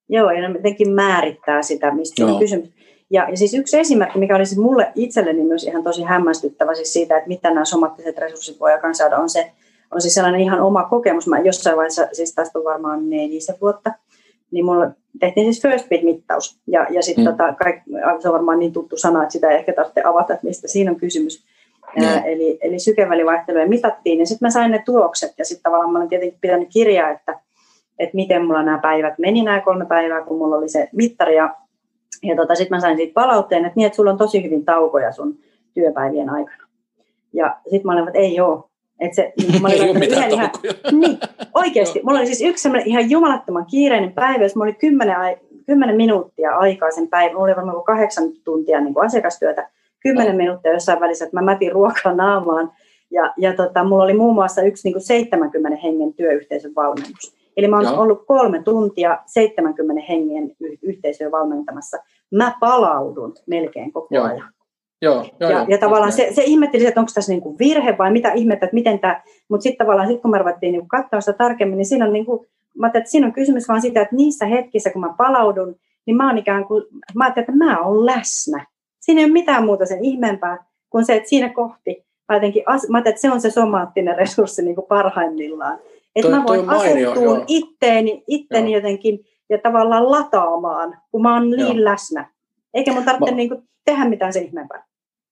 [0.08, 2.68] Joo, ja ne jotenkin määrittää sitä, mistä on kysymys.
[3.12, 6.92] Ja, ja siis yksi esimerkki, mikä oli siis mulle itselleni myös ihan tosi hämmästyttävä siis
[6.92, 9.52] siitä, että mitä nämä somattiset resurssit voi aikaan saada, on se,
[9.90, 11.26] on siis sellainen ihan oma kokemus.
[11.26, 13.92] Mä jossain vaiheessa, siis tästä on varmaan nelisen vuotta,
[14.50, 14.90] niin mulla
[15.20, 16.60] tehtiin siis first bit-mittaus.
[16.66, 17.30] Ja, ja sitten mm.
[17.30, 17.54] tota,
[18.20, 20.90] se on varmaan niin tuttu sana, että sitä ei ehkä tarvitse avata, että mistä siinä
[20.90, 21.44] on kysymys.
[21.96, 22.04] Mm.
[22.04, 25.98] Ää, eli, eli sykevälivaihteluja mitattiin, ja sitten mä sain ne tulokset, ja sitten tavallaan mä
[25.98, 27.40] olen tietenkin pitänyt kirjaa, että,
[27.98, 31.56] että miten mulla nämä päivät meni, nämä kolme päivää, kun mulla oli se mittari, ja
[32.22, 35.12] ja tota, sitten mä sain siitä palautteen, että niin, että sulla on tosi hyvin taukoja
[35.12, 35.38] sun
[35.74, 36.66] työpäivien aikana.
[37.32, 38.64] Ja sitten mä olin, että ei ole.
[39.00, 40.50] Että se, mä olin, ei ole mitään ihan,
[41.00, 41.18] niin,
[41.54, 42.00] oikeasti.
[42.04, 45.16] mulla oli siis yksi ihan jumalattoman kiireinen päivä, jos mulla oli kymmenen,
[45.66, 47.34] kymmenen minuuttia aikaa sen päivän.
[47.34, 49.68] Mulla oli varmaan kahdeksan tuntia niin kuin asiakastyötä.
[50.00, 52.72] Kymmenen minuuttia jossain välissä, että mä mätin ruokaa naamaan.
[53.10, 57.41] Ja, ja tota, mulla oli muun muassa yksi niin kuin 70 hengen työyhteisön valmennus.
[57.56, 58.00] Eli mä oon Joo.
[58.00, 61.96] ollut kolme tuntia 70 hengen yhteisöä valmentamassa.
[62.30, 64.24] Mä palaudun melkein koko Joo.
[64.24, 64.52] ajan.
[65.02, 68.12] Joo, joo, ja, joo, ja tavallaan se, se ihmetteli, että onko tässä niinku virhe vai
[68.12, 71.32] mitä ihmettä, että miten tämä, mutta sitten tavallaan sit kun me ruvettiin niinku katsoa sitä
[71.32, 72.46] tarkemmin, niin siinä on, niinku,
[72.78, 75.76] mä että siinä on kysymys vaan sitä, että niissä hetkissä, kun mä palaudun,
[76.06, 76.84] niin mä oon ikään kuin,
[77.14, 78.66] mä ajattelin, että mä oon läsnä.
[79.00, 82.98] Siinä ei ole mitään muuta sen ihmeempää kuin se, että siinä kohti, mä, jotenkin, mä
[82.98, 85.78] että se on se somaattinen resurssi niin kuin parhaimmillaan.
[86.16, 91.84] Että mä voin asettua itteeni, itteni jotenkin ja tavallaan lataamaan, kun mä oon niin Joo.
[91.84, 92.30] läsnä.
[92.74, 93.36] Eikä mun tarvitse mä...
[93.36, 94.86] niin kuin, tehdä mitään sen ihmeempää.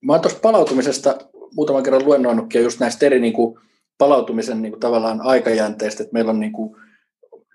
[0.05, 1.19] Mä oon tuosta palautumisesta
[1.57, 3.59] muutaman kerran luennoinutkin ja just näistä eri niin kuin,
[3.99, 6.77] palautumisen niin kuin, tavallaan aikajänteistä, että meillä on niin kuin,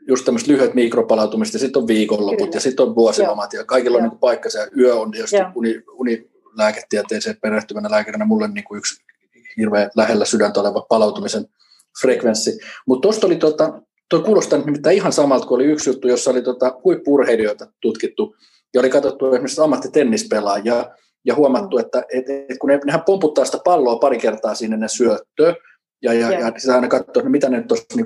[0.08, 2.52] just tämmöistä lyhyet mikropalautumista, ja sitten on viikonloput Kyllä.
[2.54, 4.04] ja sitten on vuosilomat ja kaikilla Joo.
[4.04, 9.04] on niin paikkansa ja yö on tietysti uni, unilääketieteeseen perehtyvänä lääkärinä mulle niin kuin yksi
[9.58, 11.46] hirveän lähellä sydäntä oleva palautumisen
[12.02, 12.58] frekvenssi.
[12.88, 16.42] Mutta tuosta oli, tota, toi kuulostaa nimittäin ihan samalta kuin oli yksi juttu, jossa oli
[16.42, 18.36] tota, huippurheilijoita tutkittu
[18.74, 20.86] ja oli katsottu esimerkiksi ammattitennispelaajia
[21.26, 24.88] ja huomattu, että et, et kun ne, nehän pomputtaa sitä palloa pari kertaa sinne ne
[24.88, 25.56] syöttöä,
[26.02, 28.06] ja, ja, ja sitä aina katsoo, että mitä ne tuossa niin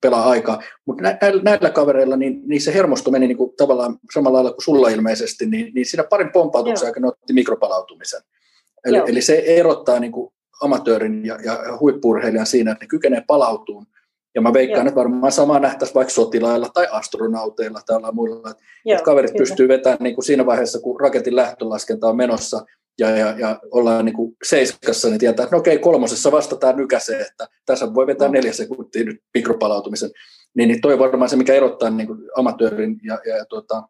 [0.00, 0.62] pelaa aikaa.
[0.86, 4.64] Mutta näillä, näillä kavereilla niin, niin se hermosto meni niin kuin, tavallaan samalla lailla kuin
[4.64, 8.22] sulla ilmeisesti, niin, niin siinä parin pompautuksen aikana otti mikropalautumisen.
[8.84, 13.86] Eli, eli se erottaa niin kuin, amatöörin ja, ja huippurheilijan siinä, että ne kykenee palautumaan
[14.34, 14.88] Ja mä veikkaan, Joo.
[14.88, 18.50] että varmaan sama nähtäisiin vaikka sotilailla tai astronauteilla tai muilla.
[18.50, 19.42] Että Joo, kaverit kyllä.
[19.42, 22.64] pystyy vetämään niin kuin siinä vaiheessa, kun raketin lähtölaskenta on menossa
[22.98, 27.20] ja, ja, ja ollaan niin kuin seiskassa, niin tietää, että no okei, kolmosessa vastataan nykäseen,
[27.20, 30.10] että tässä voi vetää neljä sekuntia nyt mikropalautumisen.
[30.54, 33.82] Niin, niin toi on varmaan se, mikä erottaa niin kuin amatöörin ja, ja, ja tuota,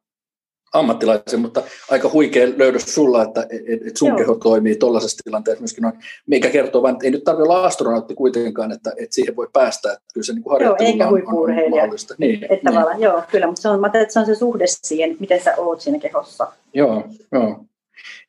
[0.72, 4.18] ammattilaisen, mutta aika huikea löydös sulla, että et, et sun Joo.
[4.18, 5.94] keho toimii tuollaisessa tilanteessa myöskin noin,
[6.26, 9.92] mikä kertoo vain, että ei nyt tarvitse olla astronautti kuitenkaan, että, että siihen voi päästä,
[9.92, 12.14] että kyllä se niin harjoittelu joo, eikä on, on, on mahdollista.
[12.18, 13.00] Niin, että niin.
[13.00, 15.80] joo, kyllä, mutta se on, mä että se on se suhde siihen, miten sä oot
[15.80, 16.52] siinä kehossa.
[16.74, 17.64] Joo, joo.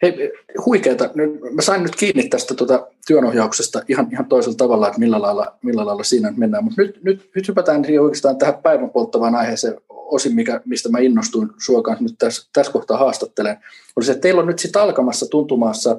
[0.01, 0.31] Hei,
[0.65, 1.09] huikeeta.
[1.15, 5.57] Nyt, mä sain nyt kiinni tästä tuota työnohjauksesta ihan, ihan toisella tavalla, että millä lailla,
[5.63, 6.63] millä lailla siinä mennään.
[6.63, 11.49] Mutta nyt, nyt, nyt hypätään oikeastaan tähän päivän polttavaan aiheeseen osin, mikä, mistä mä innostuin
[11.65, 13.57] sua kanssa nyt tässä, tässä kohtaa haastattelen.
[13.95, 15.97] Oli se, että teillä on nyt sitten alkamassa tuntumassa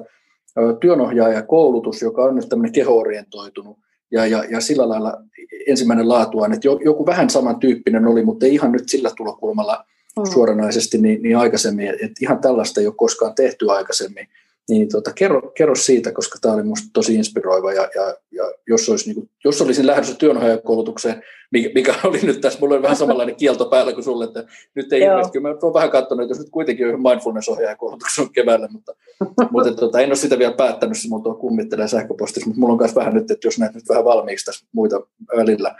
[0.79, 3.77] työnohjaaja koulutus, joka on nyt tämmöinen kehoorientoitunut
[4.11, 5.21] ja, ja, ja sillä lailla
[5.67, 9.85] ensimmäinen laatuaan, että joku vähän samantyyppinen oli, mutta ei ihan nyt sillä tulokulmalla
[10.19, 10.31] mm.
[10.33, 14.27] suoranaisesti niin, niin aikaisemmin, että ihan tällaista ei ole koskaan tehty aikaisemmin.
[14.69, 18.89] Niin tota, kerro, kerro siitä, koska tämä oli minusta tosi inspiroiva ja, ja, ja jos,
[18.89, 22.97] olisi, niin kuin, jos olisin lähdössä työnohjaajakoulutukseen, mikä, mikä oli nyt tässä, mulla oli vähän
[22.97, 24.43] samanlainen kielto päällä kuin sulle, että
[24.75, 28.67] nyt ei ilmeisesti, mä olen vähän katsonut, että jos nyt kuitenkin on mindfulness-ohjaajakoulutus on keväällä,
[28.71, 28.95] mutta,
[29.51, 32.95] mutta tota, en ole sitä vielä päättänyt, se mulla kummittelee sähköpostissa, mutta mulla on myös
[32.95, 35.01] vähän nyt, että jos näet nyt vähän valmiiksi tässä muita
[35.37, 35.75] välillä,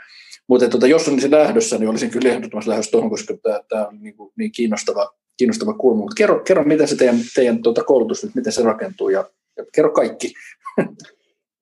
[0.48, 3.98] mutta tota, jos olisin lähdössä, niin olisin kyllä ehdottomasti lähdössä tuohon, koska tämä, tämä on
[4.00, 6.00] niin, kuin niin kiinnostava, kiinnostava kulma.
[6.00, 9.24] Mutta kerro, kerro, miten se teidän, teidän tuota koulutus nyt, miten se rakentuu ja,
[9.56, 10.32] ja kerro kaikki.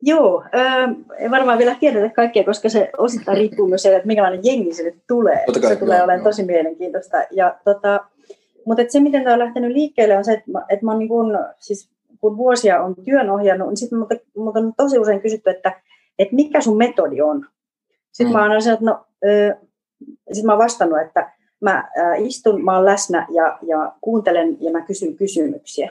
[0.06, 4.74] Joo, äh, varmaan vielä tiedetä kaikkea, koska se osittain riippuu myös siitä, että minkälainen jengi
[4.74, 5.44] se nyt tulee.
[5.60, 7.16] Kai, se tulee olemaan tosi mielenkiintoista.
[7.30, 8.00] Ja, tota,
[8.66, 11.08] mutta et se, miten tämä on lähtenyt liikkeelle, on se, että mä, että mä niin
[11.08, 13.98] kun, siis, kun vuosia on työn ohjannut, niin sitten
[14.36, 15.80] minulta on tosi usein kysytty, että,
[16.18, 17.46] että mikä sun metodi on.
[18.14, 18.32] Sitten mm.
[18.32, 19.56] mä oon että no, ö,
[20.32, 24.72] sit mä oon vastannut, että mä äh, istun, mä oon läsnä ja, ja kuuntelen ja
[24.72, 25.90] mä kysyn kysymyksiä.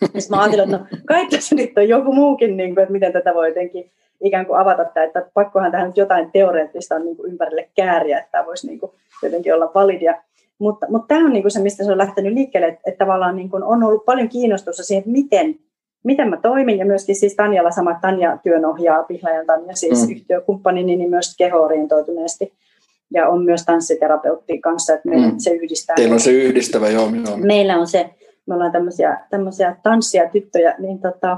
[0.00, 3.12] Sitten mä ajattelin, että no, kai tässä nyt on joku muukin, niin kuin, että miten
[3.12, 3.90] tätä voi jotenkin
[4.20, 8.18] ikään kuin avata, tai että pakkohan tähän nyt jotain teoreettista on niin kuin ympärille kääriä,
[8.18, 8.92] että tämä voisi niin kuin
[9.22, 10.22] jotenkin olla validia.
[10.58, 13.36] Mutta, mutta tämä on niin kuin se, mistä se on lähtenyt liikkeelle, että, että tavallaan
[13.36, 15.58] niin kuin on ollut paljon kiinnostusta siihen, että miten
[16.04, 20.12] miten mä toimin, ja myöskin siis Tanjalla sama Tanja työnohjaa, Pihlajan Tanja siis mm.
[20.12, 22.52] yhtiökumppani, niin myös keho-orientoituneesti.
[23.14, 25.34] Ja on myös tanssiterapeutti kanssa, että mm.
[25.38, 25.96] se yhdistää.
[25.96, 27.10] Teillä on se yhdistävä, joo.
[27.26, 27.36] joo.
[27.36, 28.10] Meillä on se,
[28.46, 31.36] me ollaan tämmöisiä, tämmöisiä tanssia tyttöjä, niin, tota,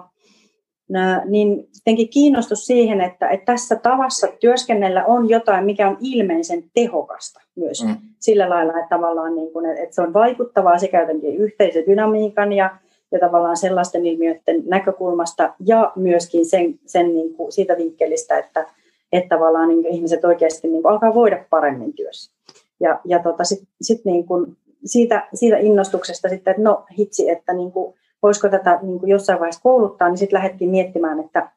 [0.88, 6.64] nää, niin jotenkin kiinnostus siihen, että, että tässä tavassa työskennellä on jotain, mikä on ilmeisen
[6.74, 7.84] tehokasta myös.
[7.84, 7.96] Mm.
[8.18, 12.76] Sillä lailla, että tavallaan niin kuin, että se on vaikuttavaa sekä jotenkin yhteisödynamiikan ja
[13.12, 18.66] ja tavallaan sellaisten ilmiöiden näkökulmasta ja myöskin sen, sen niin kuin siitä vinkkelistä, että,
[19.12, 22.32] että tavallaan niin ihmiset oikeasti niin kuin alkaa voida paremmin työssä.
[22.80, 27.52] Ja, ja tota, sitten sit niin kuin siitä, siitä innostuksesta sitten, että no hitsi, että
[27.52, 31.50] niin kuin, voisiko tätä niin kuin jossain vaiheessa kouluttaa, niin sitten lähdettiin miettimään, että,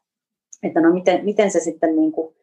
[0.62, 2.34] että no miten, miten se sitten niin kuin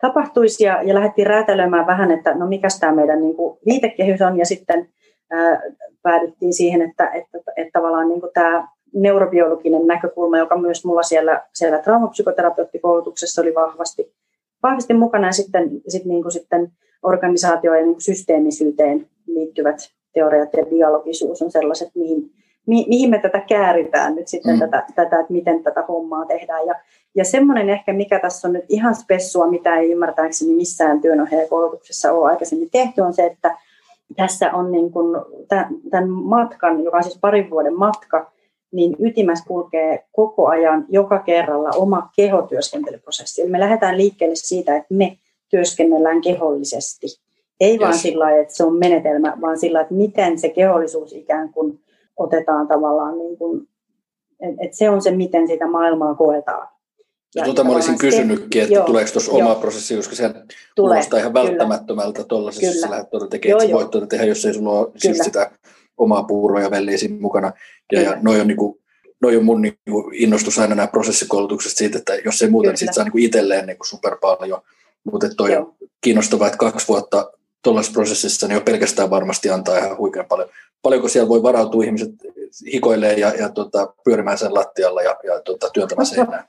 [0.00, 4.38] tapahtuisi ja, ja lähdettiin räätälöimään vähän, että no mikä tämä meidän niin kuin viitekehys on
[4.38, 4.88] ja sitten
[6.02, 11.42] päädyttiin siihen, että, että, että, että tavallaan niin tämä neurobiologinen näkökulma, joka myös mulla siellä,
[11.54, 14.14] siellä traumapsykoterapeuttikoulutuksessa oli vahvasti,
[14.62, 16.72] vahvasti mukana, ja sitten, sit niin kuin sitten
[17.02, 19.76] organisaatio- ja niin kuin systeemisyyteen liittyvät
[20.14, 22.30] teoriat ja dialogisuus on sellaiset, mihin,
[22.66, 24.60] mi, mihin me tätä kääritään nyt sitten, mm.
[24.60, 26.66] tätä, tätä, että miten tätä hommaa tehdään.
[26.66, 26.74] Ja,
[27.14, 32.30] ja semmoinen ehkä, mikä tässä on nyt ihan spessua, mitä ei ymmärtääkseni missään työnohjaajakoulutuksessa ole
[32.30, 33.56] aikaisemmin tehty, on se, että
[34.16, 35.16] tässä on niin kuin
[35.90, 38.30] tämän matkan, joka on siis parin vuoden matka,
[38.72, 43.42] niin ytimässä kulkee koko ajan joka kerralla oma kehotyöskentelyprosessi.
[43.42, 45.18] Eli me lähdetään liikkeelle siitä, että me
[45.50, 47.06] työskennellään kehollisesti.
[47.60, 47.80] Ei yes.
[47.80, 51.80] vaan sillä lailla, että se on menetelmä, vaan sillä että miten se kehollisuus ikään kuin
[52.16, 53.68] otetaan tavallaan, niin kuin,
[54.40, 56.68] että se on se, miten sitä maailmaa koetaan.
[57.34, 60.30] Ja tuota mä olisin kysynytkin, että joo, tuleeko tuossa oma prosessi, koska se
[60.76, 64.54] kuulostaa ihan välttämättömältä tuollaisessa, sä lähdet tuota tekemään, että sä voit tuota tehdä, jos ei
[64.54, 65.50] sulla ole siis sitä
[65.96, 67.52] omaa puuroa ja velliä siinä mukana.
[67.92, 68.80] Ja, ja noi on, niinku,
[69.22, 72.94] noi on mun niinku innostus aina nämä prosessikoulutukset siitä, että jos ei muuten, niin sit
[72.94, 74.60] saa niinku itselleen niinku super paljon.
[75.12, 75.62] Mutta toi Joo.
[75.62, 77.32] on kiinnostavaa, että kaksi vuotta
[77.62, 80.48] tuollaisessa prosessissa niin jo pelkästään varmasti antaa ihan huikean paljon.
[80.82, 82.10] Paljonko siellä voi varautua ihmiset
[82.72, 86.48] hikoilee ja, ja tota, pyörimään sen lattialla ja, ja tota, työntämään seinään?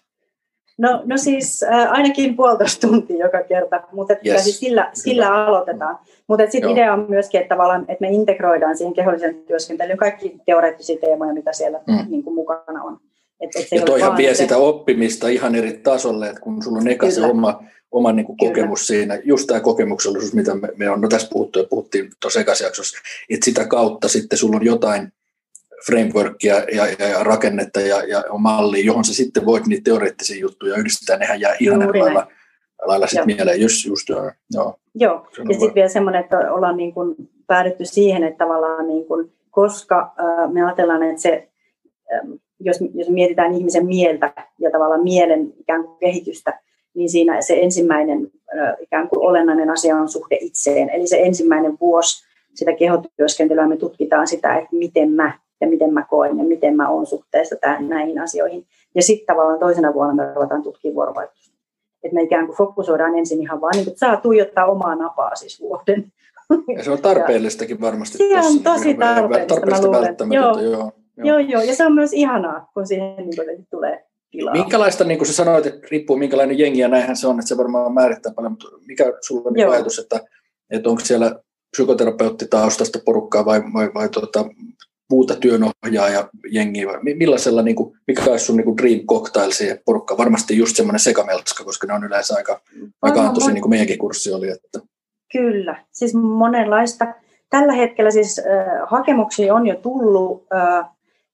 [0.77, 4.43] No, no siis äh, ainakin puolitoista tuntia joka kerta, mutta että yes.
[4.43, 5.97] siis sillä, sillä aloitetaan.
[6.27, 10.97] Mutta sitten idea on myöskin, että, tavallaan, että me integroidaan siihen kehollisen työskentelyyn kaikki teoreettisia
[11.01, 12.05] teemoja, mitä siellä mm.
[12.09, 12.99] niin kuin mukana on.
[13.39, 14.37] Et, et se ja toihan vie se...
[14.37, 18.37] sitä oppimista ihan eri tasolle, että kun sulla on eka se oma, oma niin kuin
[18.37, 22.39] kokemus siinä, just tämä kokemuksellisuus, mitä me, me on no tässä puhuttu ja puhuttiin tuossa
[22.39, 22.97] ekasjaksossa,
[23.29, 25.11] että sitä kautta sitten sulla on jotain
[25.85, 30.75] frameworkia ja, ja, ja rakennetta ja, ja mallia, johon sä sitten voit niitä teoreettisia juttuja
[30.75, 32.27] yhdistää, nehän jää ihan eri lailla,
[32.85, 34.31] lailla sitten mieleen, just, just joo.
[34.53, 35.27] Joo, joo.
[35.37, 37.15] ja sitten vielä semmoinen, että ollaan niin kuin
[37.47, 41.49] päädytty siihen, että tavallaan niin kuin, koska äh, me ajatellaan, että se,
[42.13, 42.21] äh,
[42.59, 46.59] jos, jos mietitään ihmisen mieltä ja tavallaan mielen ikään kuin kehitystä,
[46.95, 50.89] niin siinä se ensimmäinen äh, ikään kuin olennainen asia on suhde itseen.
[50.89, 56.05] Eli se ensimmäinen vuosi sitä kehotyöskentelyä me tutkitaan sitä, että miten mä ja miten mä
[56.09, 58.65] koen ja miten mä oon suhteessa tämän, näihin asioihin.
[58.95, 61.55] Ja sitten tavallaan toisena vuonna me ruvetaan tutkimaan vuorovaikutusta.
[62.03, 65.61] Että me ikään kuin fokusoidaan ensin ihan vaan, niin että saa tuijottaa omaa napaa siis
[65.61, 66.05] vuoden.
[66.77, 68.17] Ja se on tarpeellistakin varmasti.
[68.17, 70.15] Se on tosi tarpeellista, tarpeellista mä luulen.
[70.31, 70.91] Joo, joo, joo.
[71.17, 71.61] joo, joo.
[71.61, 74.53] Ja se on myös ihanaa, kun siihen niin tulee tilaa.
[74.53, 77.57] Minkälaista, niin kuin sä sanoit, että riippuu minkälainen jengi ja näinhän se on, että se
[77.57, 80.19] varmaan määrittää paljon, mutta mikä sulla on niin ajatus, että,
[80.69, 81.39] että onko siellä
[81.71, 84.45] psykoterapeuttitaustasta porukkaa vai, vai, vai tuota,
[85.09, 86.87] muuta työnohjaa ja jengiä?
[87.15, 90.17] Millaisella, niin kuin, mikä olisi sun niin kuin dream cocktail siihen porukkaan?
[90.17, 92.61] Varmasti just semmoinen sekameltska, koska ne on yleensä aika,
[93.01, 94.49] aika tosi, niin kuin meidänkin kurssi oli.
[94.49, 94.79] Että.
[95.31, 97.13] Kyllä, siis monenlaista.
[97.49, 98.45] Tällä hetkellä siis äh,
[98.87, 100.85] hakemuksia on jo tullut äh,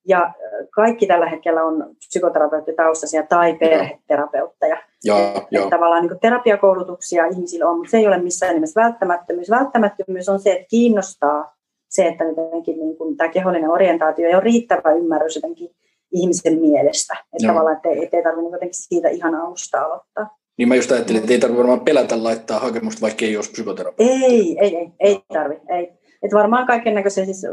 [0.07, 0.33] ja
[0.69, 4.77] kaikki tällä hetkellä on psykoterapeuttitaustaisia tai perheterapeutteja.
[5.03, 5.69] Joo, joo.
[5.69, 9.49] Tavallaan niin terapiakoulutuksia ihmisillä on, mutta se ei ole missään nimessä välttämättömyys.
[9.49, 11.55] Välttämättömyys on se, että kiinnostaa
[11.91, 15.69] se, että jotenkin niin kuin, tämä kehollinen orientaatio ja on riittävä ymmärrys jotenkin
[16.11, 17.13] ihmisen mielestä.
[17.13, 17.53] Että Joo.
[17.53, 20.37] tavallaan, että ei, ei tarvitse jotenkin siitä ihan alusta aloittaa.
[20.57, 24.03] Niin mä just ajattelin, että ei tarvitse varmaan pelätä laittaa hakemusta, vaikka ei olisi psykoterapeutti.
[24.13, 25.73] Ei, ei, ei, ei tarvitse.
[25.73, 25.93] Ei.
[26.23, 27.45] Että varmaan kaiken näköisen siis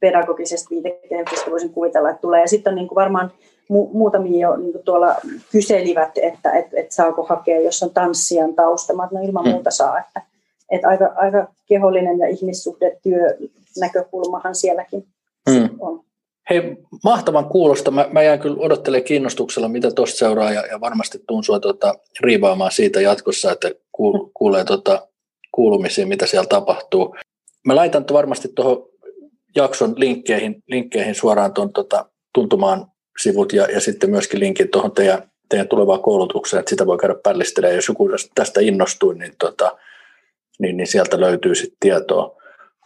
[0.00, 2.40] pedagogisesta viitekehyksestä voisin kuvitella, että tulee.
[2.40, 3.32] Ja sitten on niin kuin varmaan
[3.72, 5.14] mu- muutamia jo niin kuin tuolla
[5.52, 8.94] kyselivät, että et, et saako hakea, jos on tanssijan tausta.
[8.94, 9.52] Mä no ilman hmm.
[9.52, 9.98] muuta saa.
[9.98, 10.22] Että,
[10.70, 13.36] että aika, aika kehollinen ja ihmissuhdetyö
[13.80, 15.06] näkökulmahan sielläkin
[15.50, 15.68] hmm.
[15.80, 16.04] on.
[16.50, 17.90] Hei, mahtavan kuulosta.
[17.90, 21.94] Mä, mä jään kyllä odottelemaan kiinnostuksella, mitä tuosta seuraa, ja, ja varmasti tuun sua tuota,
[22.20, 25.08] riivaamaan siitä jatkossa, että kuul, kuulee tuota,
[25.52, 27.16] kuulumisia, mitä siellä tapahtuu.
[27.66, 28.88] Mä laitan varmasti tuohon
[29.56, 32.86] jakson linkkeihin, linkkeihin suoraan tuon tuota, tuntumaan
[33.22, 37.14] sivut ja, ja sitten myöskin linkin tuohon teidän, teidän tulevaan koulutukseen, että sitä voi käydä
[37.22, 37.76] pällistelemään.
[37.76, 39.76] Jos joku tästä innostuu, niin, tota,
[40.58, 42.36] niin, niin sieltä löytyy sitten tietoa.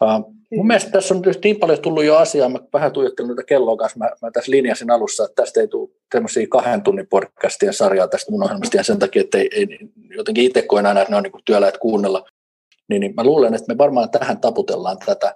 [0.02, 3.76] Uh, mun mielestä tässä on niin paljon tullut jo asiaa, mä vähän tuijottelin noita kelloa
[3.76, 8.08] kanssa, mä, mä tässä linjasin alussa, että tästä ei tule tämmöisiä kahden tunnin podcastien sarjaa
[8.08, 8.76] tästä mun ohjelmasta.
[8.76, 9.78] Ihan sen takia, että ei, ei
[10.10, 12.24] jotenkin itse koen aina, että ne on niin työläät kuunnella.
[12.88, 15.34] Niin, niin mä luulen, että me varmaan tähän taputellaan tätä,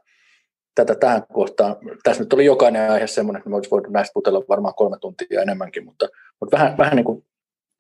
[0.74, 1.76] tätä tähän kohtaan.
[2.05, 5.43] Tässä nyt oli jokainen aihe semmoinen, että me olisi voinut näistä putella varmaan kolme tuntia
[5.43, 6.09] enemmänkin, mutta,
[6.41, 7.24] mutta vähän, vähän niin kuin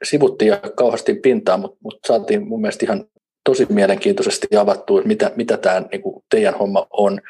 [0.04, 3.04] sivuttiin ja kauheasti pintaa, mutta, mutta saatiin mun mielestä ihan
[3.46, 7.20] tosi mielenkiintoisesti avattua, että mitä, mitä tämä niin kuin teidän homma on.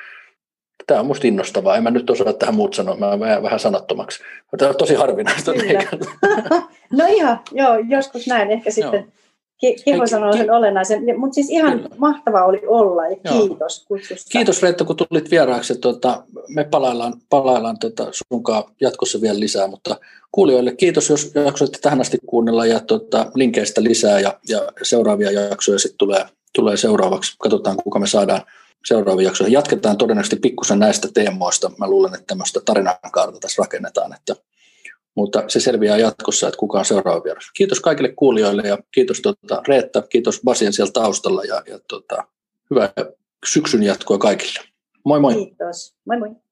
[0.87, 1.77] Tämä on musta innostavaa.
[1.77, 4.23] En mä nyt osaa tähän muut sanoa, mä vähän, vähän sanattomaksi.
[4.59, 5.53] Tämä on tosi harvinaista.
[6.99, 8.51] no ihan, joo, joskus näin.
[8.51, 9.17] Ehkä sitten joo
[9.85, 11.97] Keho sanoo sen olennaisen, mutta siis ihan Kyllä.
[11.99, 13.47] mahtavaa oli olla ja Joo.
[13.47, 14.31] kiitos kutsusta.
[14.31, 15.79] Kiitos Reetta, kun tulit vieraaksi.
[15.79, 19.97] Tuota, me palaillaan, palaillaan tuota, sunkaan jatkossa vielä lisää, mutta
[20.33, 25.79] kuulijoille kiitos, jos jaksoitte tähän asti kuunnella ja tuota, linkeistä lisää ja, ja seuraavia jaksoja
[25.79, 27.35] sitten tulee, tulee seuraavaksi.
[27.39, 28.43] Katsotaan, kuka me saadaan
[28.85, 29.51] seuraavia jaksoja.
[29.51, 31.71] Jatketaan todennäköisesti pikkusen näistä teemoista.
[31.79, 34.37] Mä luulen, että tämmöistä tarinankaarta tässä rakennetaan, että
[35.17, 37.51] mutta se selviää jatkossa, että kuka on seuraava vieras.
[37.57, 42.25] Kiitos kaikille kuulijoille ja kiitos tuota, Reetta, kiitos Basien siellä taustalla ja, ja tuota,
[42.71, 42.93] hyvää
[43.47, 44.61] syksyn jatkoa kaikille.
[45.05, 45.35] Moi moi.
[45.35, 45.95] Kiitos.
[46.05, 46.46] Moi moi.